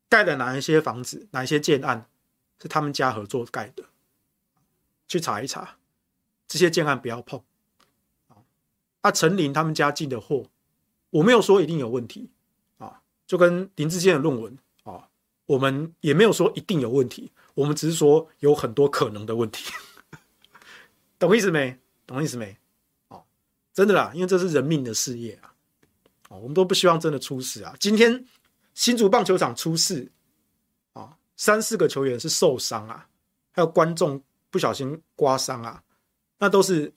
[0.09, 1.27] 盖了哪一些房子？
[1.31, 2.09] 哪一些建案
[2.61, 3.85] 是他们家合作盖的？
[5.07, 5.77] 去查一查，
[6.45, 7.41] 这些建案不要碰。
[9.01, 10.47] 啊，陈林他们家进的货，
[11.11, 12.31] 我没有说一定有问题，
[13.29, 15.07] 就跟林志坚的论文啊，
[15.45, 19.71] 我们也没有说一定有问题，我们只是说有很多可能的问题，
[21.19, 21.77] 懂意思没？
[22.07, 22.57] 懂意思没？
[23.09, 23.23] 哦，
[23.71, 25.53] 真的啦，因为这是人命的事业啊，
[26.29, 27.75] 哦我们都不希望真的出事啊。
[27.79, 28.25] 今天
[28.73, 30.11] 新竹棒球场出事
[30.93, 33.07] 啊，三四个球员是受伤啊，
[33.51, 34.19] 还有观众
[34.49, 35.83] 不小心刮伤啊，
[36.39, 36.91] 那都是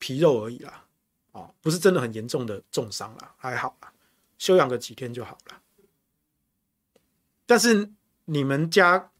[0.00, 0.84] 皮肉而已啦。
[1.30, 3.92] 哦不是真的很严重的重伤了，还好啦，
[4.38, 5.60] 休养个几天就好了。
[7.44, 7.92] 但是
[8.24, 9.10] 你们家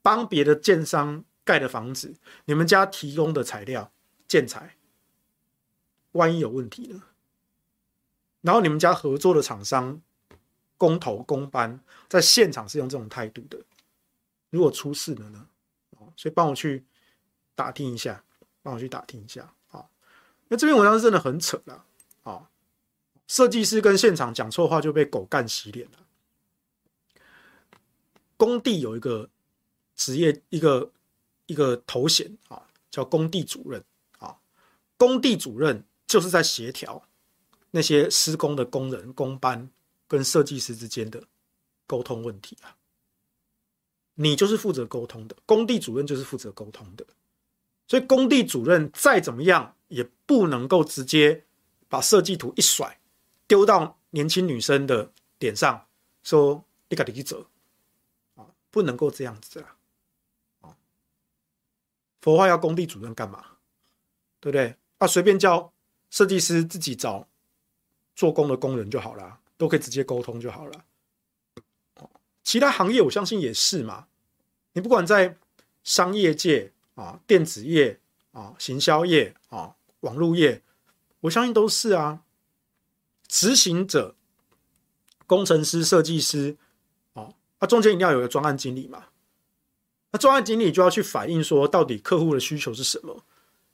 [0.00, 2.14] 帮别的建商盖的房子，
[2.46, 3.92] 你们家提供的材料
[4.26, 4.76] 建材，
[6.12, 7.02] 万一有问题呢？
[8.40, 10.00] 然后你们家合作的厂商
[10.76, 13.62] 工头工班在现场是用这种态度的，
[14.50, 15.48] 如果出事了呢？
[16.16, 16.84] 所以帮我去
[17.54, 18.22] 打听一下，
[18.62, 19.88] 帮我去打听一下啊。
[20.48, 21.86] 那这篇文章真的很扯了
[22.24, 22.50] 啊！
[23.32, 25.98] 设计师跟现场讲错话就被狗干洗脸了。
[28.36, 29.30] 工地有一个
[29.96, 30.92] 职业，一个
[31.46, 33.82] 一个头衔啊，叫工地主任
[34.18, 34.36] 啊。
[34.98, 37.02] 工地主任就是在协调
[37.70, 39.66] 那些施工的工人、工班
[40.06, 41.24] 跟设计师之间的
[41.86, 42.76] 沟通问题啊。
[44.12, 47.06] 你就是负责沟通的，工地主任就是负责沟通的。
[47.88, 51.46] 所以工地主任再怎么样，也不能够直接
[51.88, 52.98] 把设计图一甩，
[53.46, 55.86] 丢到年轻女生的脸上，
[56.22, 57.46] 说你赶紧去走
[58.36, 59.76] 啊，不能够这样子啊，
[60.60, 60.76] 啊，
[62.20, 63.44] 否则要工地主任干嘛？
[64.40, 64.76] 对不对？
[64.98, 65.72] 啊，随便叫
[66.10, 67.26] 设计师自己找
[68.14, 70.84] 做工的工人就好了，都可以直接沟通就好了。
[72.42, 74.08] 其他行业我相信也是嘛，
[74.72, 75.36] 你不管在
[75.82, 76.72] 商业界。
[76.94, 77.98] 啊，电子业
[78.32, 80.62] 啊，行销业啊，网络业，
[81.20, 82.22] 我相信都是啊。
[83.32, 84.14] 执行者、
[85.26, 86.58] 工程师、设计师，
[87.14, 89.06] 啊，那中间一定要有个专案经理嘛。
[90.10, 93.24] 那专案经理就要去反映说，到底客户的需求是什么，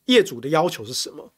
[0.04, 1.32] 业主的要求是什么，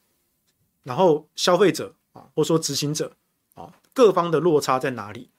[0.83, 3.17] 然后消费者啊，或者说执行者
[3.55, 5.31] 啊，各方的落差在哪里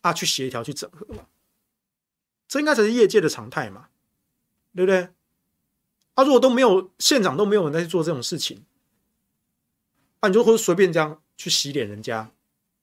[0.00, 0.10] 啊？
[0.14, 1.26] 去协调、去整合嘛。
[2.48, 3.88] 这应该才是业界的常态嘛，
[4.74, 5.10] 对不对？
[6.14, 8.64] 啊、如果都没有现场都没有人在做这种事情，
[10.20, 12.30] 啊，你就会随便这样去洗脸人家，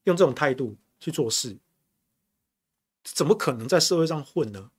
[0.04, 1.56] 用这种态度去做事，
[3.04, 4.70] 怎么可能在社会上混呢？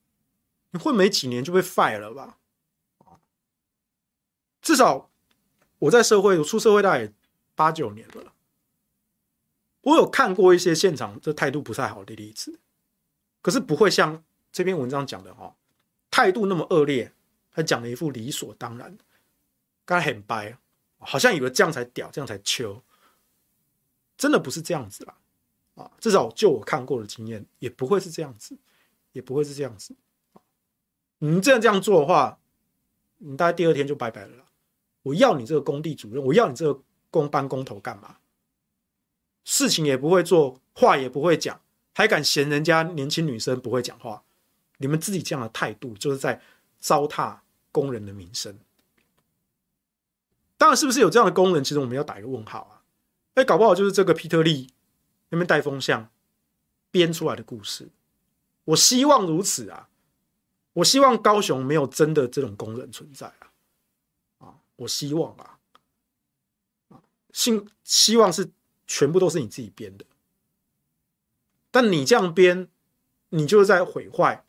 [0.73, 2.37] 你混没几年就被败了吧？
[4.61, 5.11] 至少
[5.79, 7.11] 我在社会，我出社会大概
[7.55, 8.35] 八九年了，
[9.81, 12.61] 我有看过一些现场这态度不太好的例子，
[13.41, 14.23] 可是不会像
[14.53, 15.57] 这篇文章讲的哈，
[16.11, 17.15] 态度那么恶劣。
[17.51, 18.99] 他讲了一副理所当然，
[19.87, 20.59] 刚才很掰，
[20.99, 22.81] 好像以为这样才屌，这样才秋，
[24.21, 25.17] 真的不是这样子啦，
[25.77, 28.55] 啊，至少就我看过的经验，也不会是这样子，
[29.13, 29.97] 也不会是这样子。
[31.21, 32.39] 你这样这样做的话，
[33.17, 34.45] 你大概第二天就拜拜了啦。
[35.05, 38.19] 我要你这个工地主任，我要你这个工班工头干嘛？
[39.45, 41.59] 事情也不会做，话也不会讲，
[41.95, 44.23] 还敢嫌人家年轻女生不会讲话？
[44.77, 46.41] 你们自己这样的态度，就是在。
[46.83, 47.41] 糟蹋
[47.73, 48.59] 工人的名声，
[50.57, 51.63] 当然是不是有这样的工人？
[51.63, 52.80] 其实我们要打一个问号啊！
[53.35, 54.73] 哎，搞不好就是这个皮特利
[55.29, 56.11] 那边带风向
[56.91, 57.89] 编出来的故事。
[58.65, 59.89] 我希望如此啊！
[60.75, 63.51] 我希望高雄没有真的这种工人存在啊！
[64.39, 65.59] 啊，我希望啊！
[66.91, 67.03] 啊，
[67.33, 68.51] 希希望是
[68.87, 70.05] 全部都是你自己编的，
[71.71, 72.69] 但你这样编，
[73.31, 74.45] 你就是在毁坏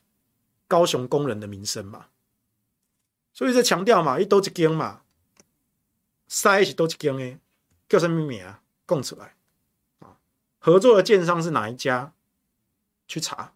[0.68, 2.08] 高雄工人的名声嘛！
[3.34, 5.04] 所以在强调嘛，一都一间嘛，
[6.28, 7.40] 塞是都一间诶，
[7.88, 8.62] 叫什么名啊？
[8.92, 9.38] 供出来
[10.00, 10.20] 啊！
[10.60, 12.12] 合作的建商是哪一家？
[13.08, 13.54] 去查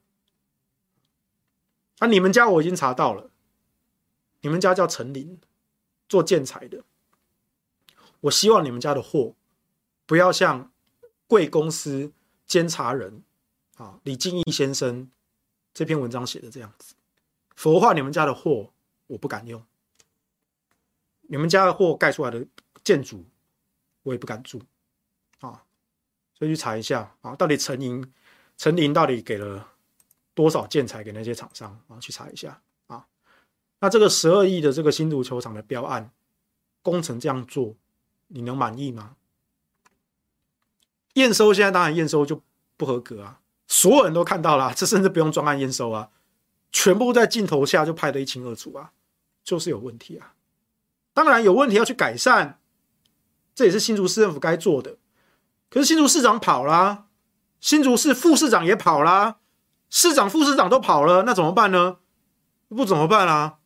[2.00, 2.08] 啊！
[2.08, 3.30] 你们家我已经查到了，
[4.40, 5.38] 你们家叫陈林，
[6.08, 6.86] 做建材的。
[8.22, 9.36] 我希望你们家的货
[10.06, 10.72] 不要像
[11.28, 12.14] 贵公司
[12.46, 13.22] 监察人
[13.76, 15.12] 啊李敬义先生
[15.74, 16.96] 这篇文章写的这样子，
[17.58, 18.72] 否则话，你们家的货。
[19.08, 19.64] 我不敢用，
[21.30, 22.44] 你们家的货盖出来的
[22.84, 23.24] 建筑
[24.02, 24.60] 我也不敢住
[25.40, 25.64] 啊，
[26.34, 28.14] 所以去查一下啊，到底陈林
[28.58, 29.68] 陈林到底给了
[30.34, 32.00] 多少建材给那些厂商啊？
[32.00, 33.06] 去查一下啊。
[33.80, 36.12] 那这个十二亿的这个新竹球场的标案
[36.82, 37.76] 工程这样做，
[38.28, 39.16] 你能满意吗？
[41.14, 42.42] 验收现在当然验收就
[42.78, 46.12] 不合格啊，所有人都看到了，这甚至不用专案验收啊，
[46.72, 48.92] 全部在镜头下就拍得一清二楚啊，
[49.44, 50.34] 就是有问题啊。
[51.14, 52.60] 当然有问题要去改善，
[53.54, 54.98] 这也是新竹市政府该做的。
[55.70, 57.08] 可是新竹市长跑了，
[57.60, 59.38] 新竹市副市长也跑了，
[59.90, 61.98] 市长、副市长都跑了，那怎么办呢？
[62.70, 63.60] 不怎么办啊？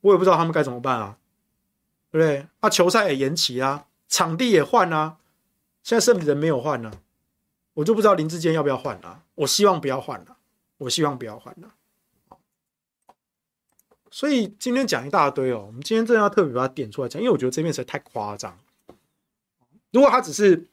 [0.00, 1.18] 我也不知道他们该怎么办啊，
[2.10, 2.46] 对不对？
[2.60, 5.18] 啊，球赛也延期啊，场地也换啊。
[5.82, 6.90] 现在剩人没有换呢，
[7.74, 9.22] 我就不知道林志坚要不要换了。
[9.34, 10.36] 我希望不要换了，
[10.78, 11.70] 我希望不要换了。
[14.10, 18.58] 所以今天讲一大堆哦，我们今天真的要特别把它点出来讲，因为我觉得这边实在太夸张。
[19.92, 20.68] 如果他只是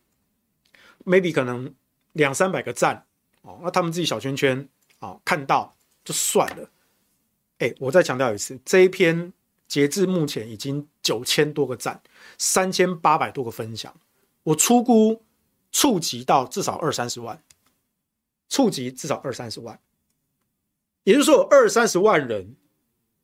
[1.08, 1.74] maybe 可能
[2.12, 3.08] 两三百个赞
[3.42, 4.68] 哦，那他们自己小圈圈
[5.00, 6.70] 啊看到就算了。
[7.60, 9.34] 哎，我再强调一次，这一篇
[9.68, 12.02] 截至目前已经九千多个赞，
[12.38, 13.96] 三千八百多个分享。
[14.44, 15.24] 我初估
[15.72, 17.42] 触及到至少二三十万，
[18.50, 19.80] 触及至少二三十万，
[21.04, 22.56] 也就是说有二三十万人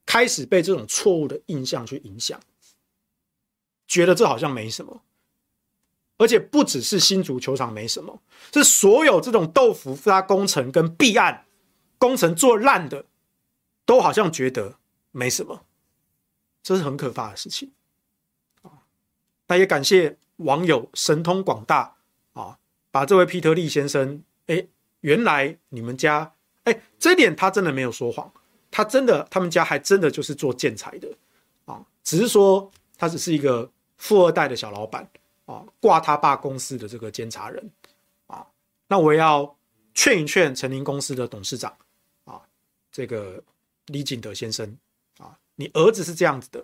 [0.05, 2.39] 开始被这种错误的印象去影响，
[3.87, 5.03] 觉得这好像没什么，
[6.23, 8.21] 而且不只是新足球场没什么，
[8.53, 11.45] 是所有这种豆腐渣工程跟弊案
[11.97, 13.05] 工程做烂的，
[13.85, 14.77] 都好像觉得
[15.11, 15.65] 没什么，
[16.63, 17.71] 这是很可怕的事情
[18.61, 18.87] 啊！
[19.47, 20.17] 那也感谢。
[20.37, 21.95] 网友神通广大
[22.33, 22.57] 啊，
[22.89, 24.65] 把这位皮特利先生，哎，
[25.01, 28.33] 原来你们家，哎，这点他真的没有说谎，
[28.71, 31.07] 他真的，他们家还真的就是做建材的
[31.65, 35.07] 啊，只是说他只是一个富二代的小老板
[35.45, 37.71] 啊，挂他爸公司的这个监察人
[38.27, 38.45] 啊，
[38.87, 39.55] 那我要
[39.93, 41.75] 劝一劝陈林公司的董事长
[42.25, 42.41] 啊，
[42.91, 43.43] 这个
[43.87, 44.77] 李景德先生
[45.17, 46.63] 啊，你儿子是这样子的，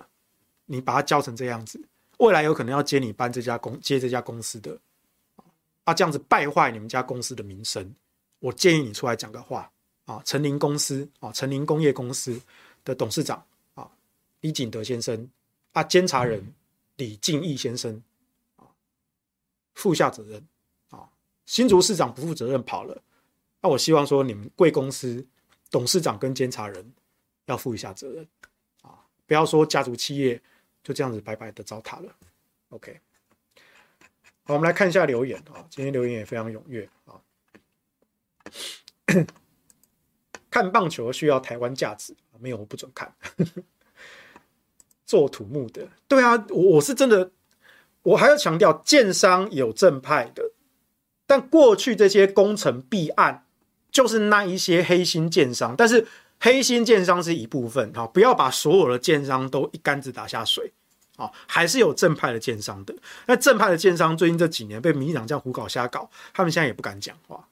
[0.65, 1.81] 你把他教成这样子。
[2.17, 4.77] 未来有可能要接你班这家公接这家公司的，
[5.83, 7.93] 啊，这样子败坏你们家公司的名声，
[8.39, 9.71] 我建议你出来讲个话
[10.05, 10.21] 啊！
[10.25, 12.41] 陈林公司啊，陈林工业公司
[12.83, 13.41] 的董事长
[13.75, 13.89] 啊，
[14.41, 15.29] 李景德先生
[15.71, 16.43] 啊，监察人
[16.97, 18.01] 李敬义先生，
[19.79, 20.45] 负下责任
[20.89, 21.09] 啊！
[21.45, 23.01] 新竹市长不负责任跑了，
[23.61, 25.25] 那我希望说你们贵公司
[25.71, 26.93] 董事长跟监察人
[27.45, 28.27] 要负一下责任
[28.81, 29.05] 啊！
[29.25, 30.41] 不要说家族企业。
[30.81, 32.15] 就这样子白白的糟蹋了。
[32.69, 32.99] OK，
[34.43, 35.67] 好，我们来看一下留言啊。
[35.69, 37.19] 今天留言也非常踊跃啊。
[40.49, 43.13] 看棒球需要台湾价值，没有我不准看。
[45.05, 47.29] 做土木的，对啊，我我是真的，
[48.03, 50.51] 我还要强调，建商有正派的，
[51.25, 53.45] 但过去这些工程弊案，
[53.91, 56.07] 就是那一些黑心建商，但是
[56.39, 60.71] 黑心建商是一部分哈，不要把所有的建商都一竿子打下水。
[61.17, 62.95] 啊，还是有正派的建商的。
[63.25, 67.45] 那正派的建商最近这几年被民进党这样胡搞瞎搞，他们现在也不敢讲话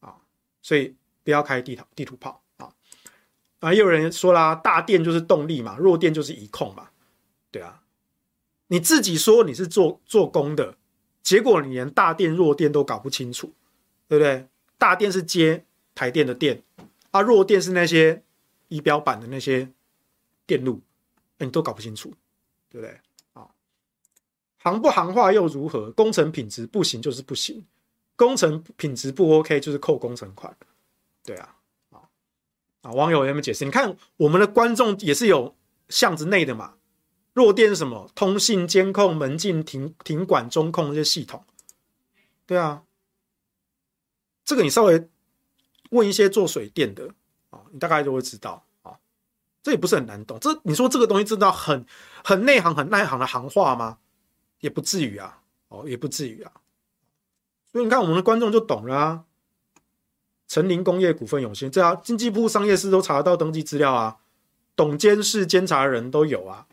[0.00, 0.14] 啊。
[0.62, 2.72] 所以不要开地图地图炮啊。
[3.60, 6.88] 啊，也有人说啦，大电就是动力嘛，弱电就是一控嘛。
[7.50, 7.82] 对啊，
[8.68, 10.76] 你自己说你是做做工的，
[11.22, 13.52] 结果你连大电弱电都搞不清楚，
[14.08, 14.48] 对不对？
[14.78, 16.62] 大电是接台电的电，
[17.10, 18.22] 啊，弱电是那些
[18.68, 19.70] 仪表板的那些
[20.46, 20.80] 电路，
[21.38, 22.12] 你都搞不清楚。
[22.70, 23.00] 对不对？
[23.34, 23.48] 啊，
[24.58, 25.92] 行不行话又如何？
[25.92, 27.64] 工程品质不行就是不行，
[28.16, 30.52] 工程品质不 OK 就是扣工程款。
[31.22, 31.54] 对啊，
[31.90, 32.00] 啊
[32.82, 32.90] 啊！
[32.90, 33.64] 网友有没有解释？
[33.64, 35.54] 你看我们的观众也是有
[35.88, 36.74] 巷子内的嘛？
[37.34, 38.10] 弱电是什么？
[38.14, 41.44] 通信、监控、门禁、停停管、中控这些系统。
[42.46, 42.82] 对啊，
[44.44, 45.08] 这个你稍微
[45.90, 47.10] 问一些做水电的
[47.50, 48.96] 啊，你大概就会知道啊。
[49.62, 51.84] 这也不是很难懂，这你说这个东西知道很
[52.22, 53.98] 很内行、很内行的行话吗？
[54.60, 56.52] 也不至于啊，哦，也不至于啊。
[57.72, 59.24] 所以你看，我们的观众就懂了啊。
[60.46, 64.18] 成林工业股份有限，这啊，经济部商业司都查得到登记资料啊，
[64.76, 66.66] 董监事监察人都有啊，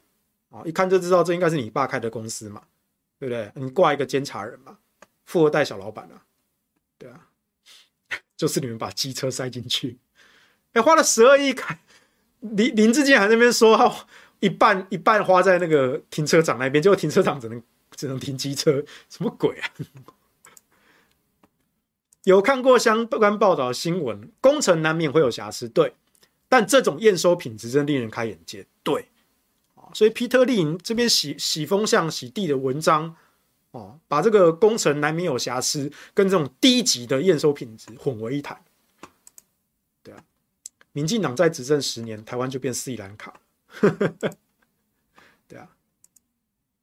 [0.51, 2.61] 啊，一看就知道这应该是你爸开的公司嘛，
[3.17, 3.51] 对不对？
[3.55, 4.77] 你挂一个监察人嘛，
[5.25, 6.21] 富二代小老板啊，
[6.97, 7.29] 对啊，
[8.37, 9.97] 就是你们把机车塞进去，
[10.73, 11.79] 哎，花了十二亿开。
[12.41, 13.95] 林林志坚还在那边说，
[14.39, 19.69] 一半一半花在那个停车场那边，结果停车场只能只能停机车，什么鬼啊？
[22.25, 25.93] 有看过相关报道新闻，工程难免会有瑕疵，对，
[26.49, 29.07] 但这种验收品质真令人开眼界，对，
[29.93, 33.15] 所以皮特利这边洗洗风向、洗地的文章
[33.71, 38.61] 哦，把这个工程难免有瑕疵，跟这种低级的验收品质混为一谈。
[40.03, 40.23] 对啊，
[40.91, 43.33] 民进党在执政十年，台湾就变斯里兰卡。
[45.47, 45.69] 对啊，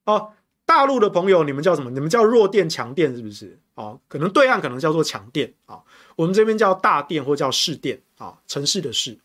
[0.05, 0.33] 哦，
[0.65, 1.91] 大陆的朋友，你们叫什么？
[1.91, 3.59] 你们叫弱电强电是不是？
[3.75, 5.83] 哦，可能对岸可能叫做强电啊，
[6.17, 9.19] 我们这边叫大电或叫市电啊，城市的市。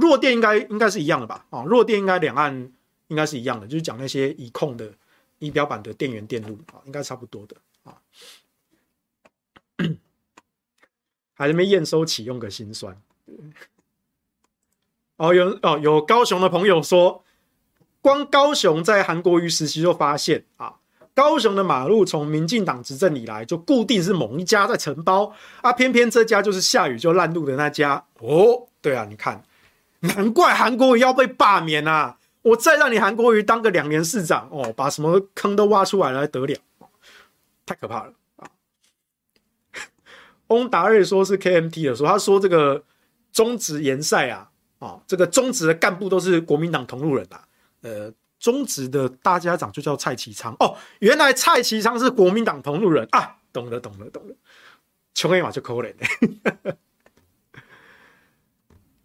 [0.00, 1.44] 弱电应该应该是一样的吧？
[1.50, 2.72] 啊，弱电应该两岸
[3.08, 4.90] 应该是一样的，就是讲那些已控的
[5.38, 7.98] 仪表板的电源电路啊，应该差不多的啊。
[11.34, 13.00] 还是没验收启用个心酸。
[15.16, 17.24] 哦，有哦，有高雄的朋友说，
[18.00, 20.76] 光高雄在韩国瑜时期就发现啊，
[21.14, 28.68] 高雄的马路从民进党执政以来就固定是某一家在承包啊，偏偏这家就是下雨就烂路的那家哦。
[28.80, 29.42] 对啊，你看。
[30.00, 32.18] 难怪韩国瑜要被罢免啊！
[32.42, 36.56] 我再让你韩国瑜当个两年市长哦，把什么坑都挖出来了，还得了？
[37.66, 38.48] 太可怕了啊！
[40.48, 42.82] 翁达瑞说是 KMT 的说，他说这个
[43.30, 47.44] 中职联赛啊，啊，这个中职的干部都是国民党同路人啊。
[47.82, 53.36] 呃，中职的大家长就叫蔡其昌哦，原来蔡其昌是国民党同路人啊！
[53.52, 54.34] 懂了，懂了，懂了，
[55.14, 55.94] 穷黑马就可怜
[56.64, 56.76] 了。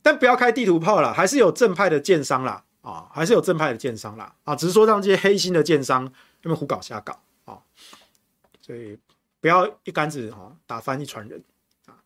[0.05, 6.05] 但不要开地图炮了，还是有正派的建商啦，啊，还是有正派的建商啦，啊，只是说让这些黑心的建商
[6.43, 7.57] 他们胡搞瞎搞啊，
[8.61, 8.99] 所以
[9.41, 11.43] 不要一竿子啊打翻一船人
[11.87, 11.97] 啊。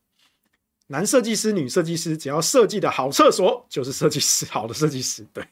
[0.87, 5.27] 男设计师、女设计师，只要设计的好厕所，就是设计师好的设计师。
[5.33, 5.45] 对，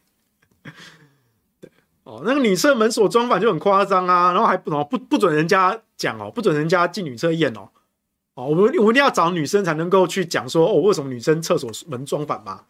[1.60, 1.70] 对，
[2.04, 7.68] 哦，那个女厕门锁装反就很夸张啊，然后还不不不准人家讲哦，不准人家进女厕验哦。
[8.38, 12.66] 哦，我们我们一定要找女生才能够去讲说哦，为什么女生厕所门装反吗？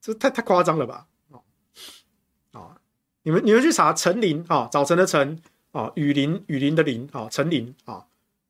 [0.00, 1.06] 这太太夸张了吧？
[1.28, 1.42] 哦，
[2.52, 2.72] 哦，
[3.22, 5.38] 你们你们去查陈林啊，早晨的晨
[5.72, 8.06] 啊，雨林雨林的林啊，陈林啊，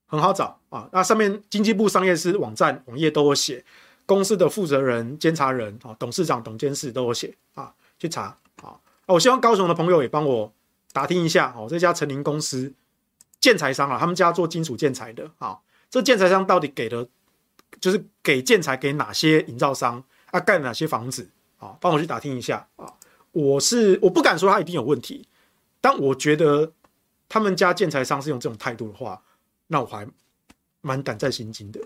[0.07, 0.89] 很好找啊。
[0.93, 3.65] 那上面经济部商业司网站网页都有写，
[4.07, 8.79] 公司的负责人、监察人啊、董事长、董监事都有写啊，去查啊。
[9.07, 10.53] 我希望高雄的朋友也帮我
[10.93, 12.73] 打听一下哦，这家陈林公司
[13.41, 15.59] 建材商啊，他们家做金属建材的啊。
[15.91, 17.09] 这建材商到底给的，
[17.81, 20.39] 就是给建材给哪些营造商啊？
[20.39, 21.29] 盖哪些房子
[21.59, 21.77] 啊？
[21.81, 22.95] 帮我去打听一下啊！
[23.33, 25.27] 我是我不敢说他一定有问题，
[25.81, 26.73] 但我觉得
[27.29, 29.23] 他们家建材商是用这种态度的话，
[29.67, 30.09] 那我还
[30.81, 31.81] 蛮胆战心惊的。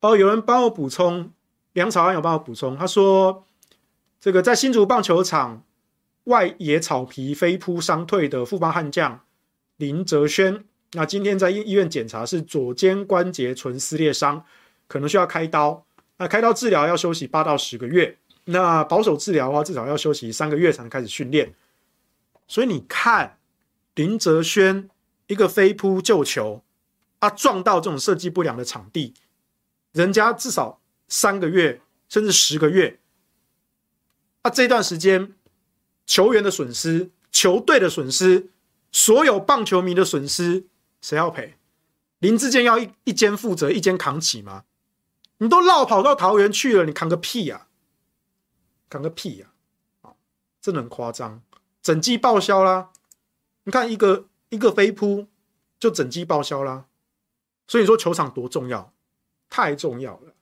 [0.00, 1.32] 哦，有人帮我补充，
[1.72, 3.46] 梁朝安有帮我补充，他说
[4.20, 5.62] 这个在新竹棒球场
[6.24, 9.20] 外野草皮飞扑伤退的富邦悍将
[9.76, 10.64] 林哲轩。
[10.92, 14.42] 那今天在医医院检查是左肩关节唇撕裂伤，
[14.86, 15.84] 可能需要开刀。
[16.16, 18.16] 那开刀治疗要休息八到十个月。
[18.46, 21.54] 那保守治疗的话，至少要休息三个月才能开始训练。
[22.46, 23.38] 所以你看
[23.94, 24.88] 林哲轩
[25.26, 26.64] 一个飞扑救球
[27.18, 29.12] 啊，撞到这种设计不良的场地，
[29.92, 32.98] 人家至少三个月甚至十个月。
[34.40, 35.34] 啊，这段时间
[36.06, 38.48] 球员的损失、球队的损失、
[38.90, 40.64] 所有棒球迷的损失。
[41.00, 41.56] 谁要赔？
[42.18, 44.64] 林志坚要一一间负责，一间扛起吗？
[45.38, 47.68] 你都绕跑到桃园去了，你扛个屁呀、
[48.90, 49.52] 扛个屁呀！
[50.02, 50.14] 啊，
[50.60, 51.40] 真的很夸张，
[51.80, 52.90] 整季报销啦！
[53.62, 55.28] 你看一个一个飞扑
[55.78, 56.86] 就整季报销啦，
[57.68, 58.92] 所以说球场多重要，
[59.48, 60.34] 太重要了。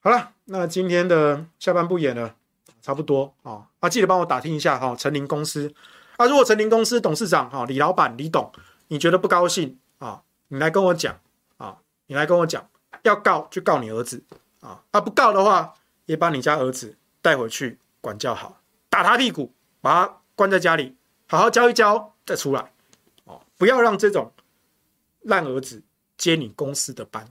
[0.00, 2.34] 好了，那今天的下半部演了
[2.82, 5.72] 差不多啊啊，记得帮我打听一下哈，陈林公司。
[6.16, 8.50] 啊，如果成林公司董事长哈李老板李董，
[8.88, 10.22] 你觉得不高兴啊？
[10.48, 11.18] 你来跟我讲
[11.58, 12.68] 啊，你来跟我讲，
[13.02, 14.22] 要告就告你儿子
[14.60, 15.74] 啊，啊不告的话，
[16.06, 20.96] 也把你家儿子带回去管教好，打他屁股，把他关在家里，
[21.28, 22.72] 好好教一教再出来，
[23.24, 24.32] 哦，不要让这种
[25.22, 25.82] 烂儿子
[26.16, 27.28] 接你公司的班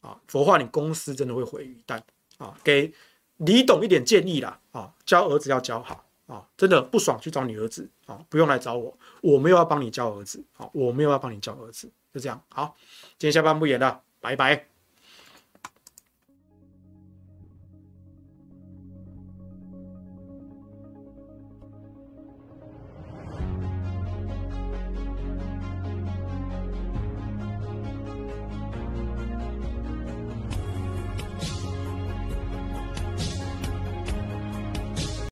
[0.00, 2.00] 啊，否则你公司真的会毁于一旦
[2.38, 2.54] 啊。
[2.62, 2.94] 给
[3.38, 6.03] 李董一点建议啦啊，教儿子要教好。
[6.26, 12.42] 啊，真的不爽去找你儿子啊，不用来找我，我没有要帮你教儿子啊，我没有要帮你教儿子，就这样。
[12.48, 12.74] 好，
[13.18, 14.73] 今天下班不演了，拜拜。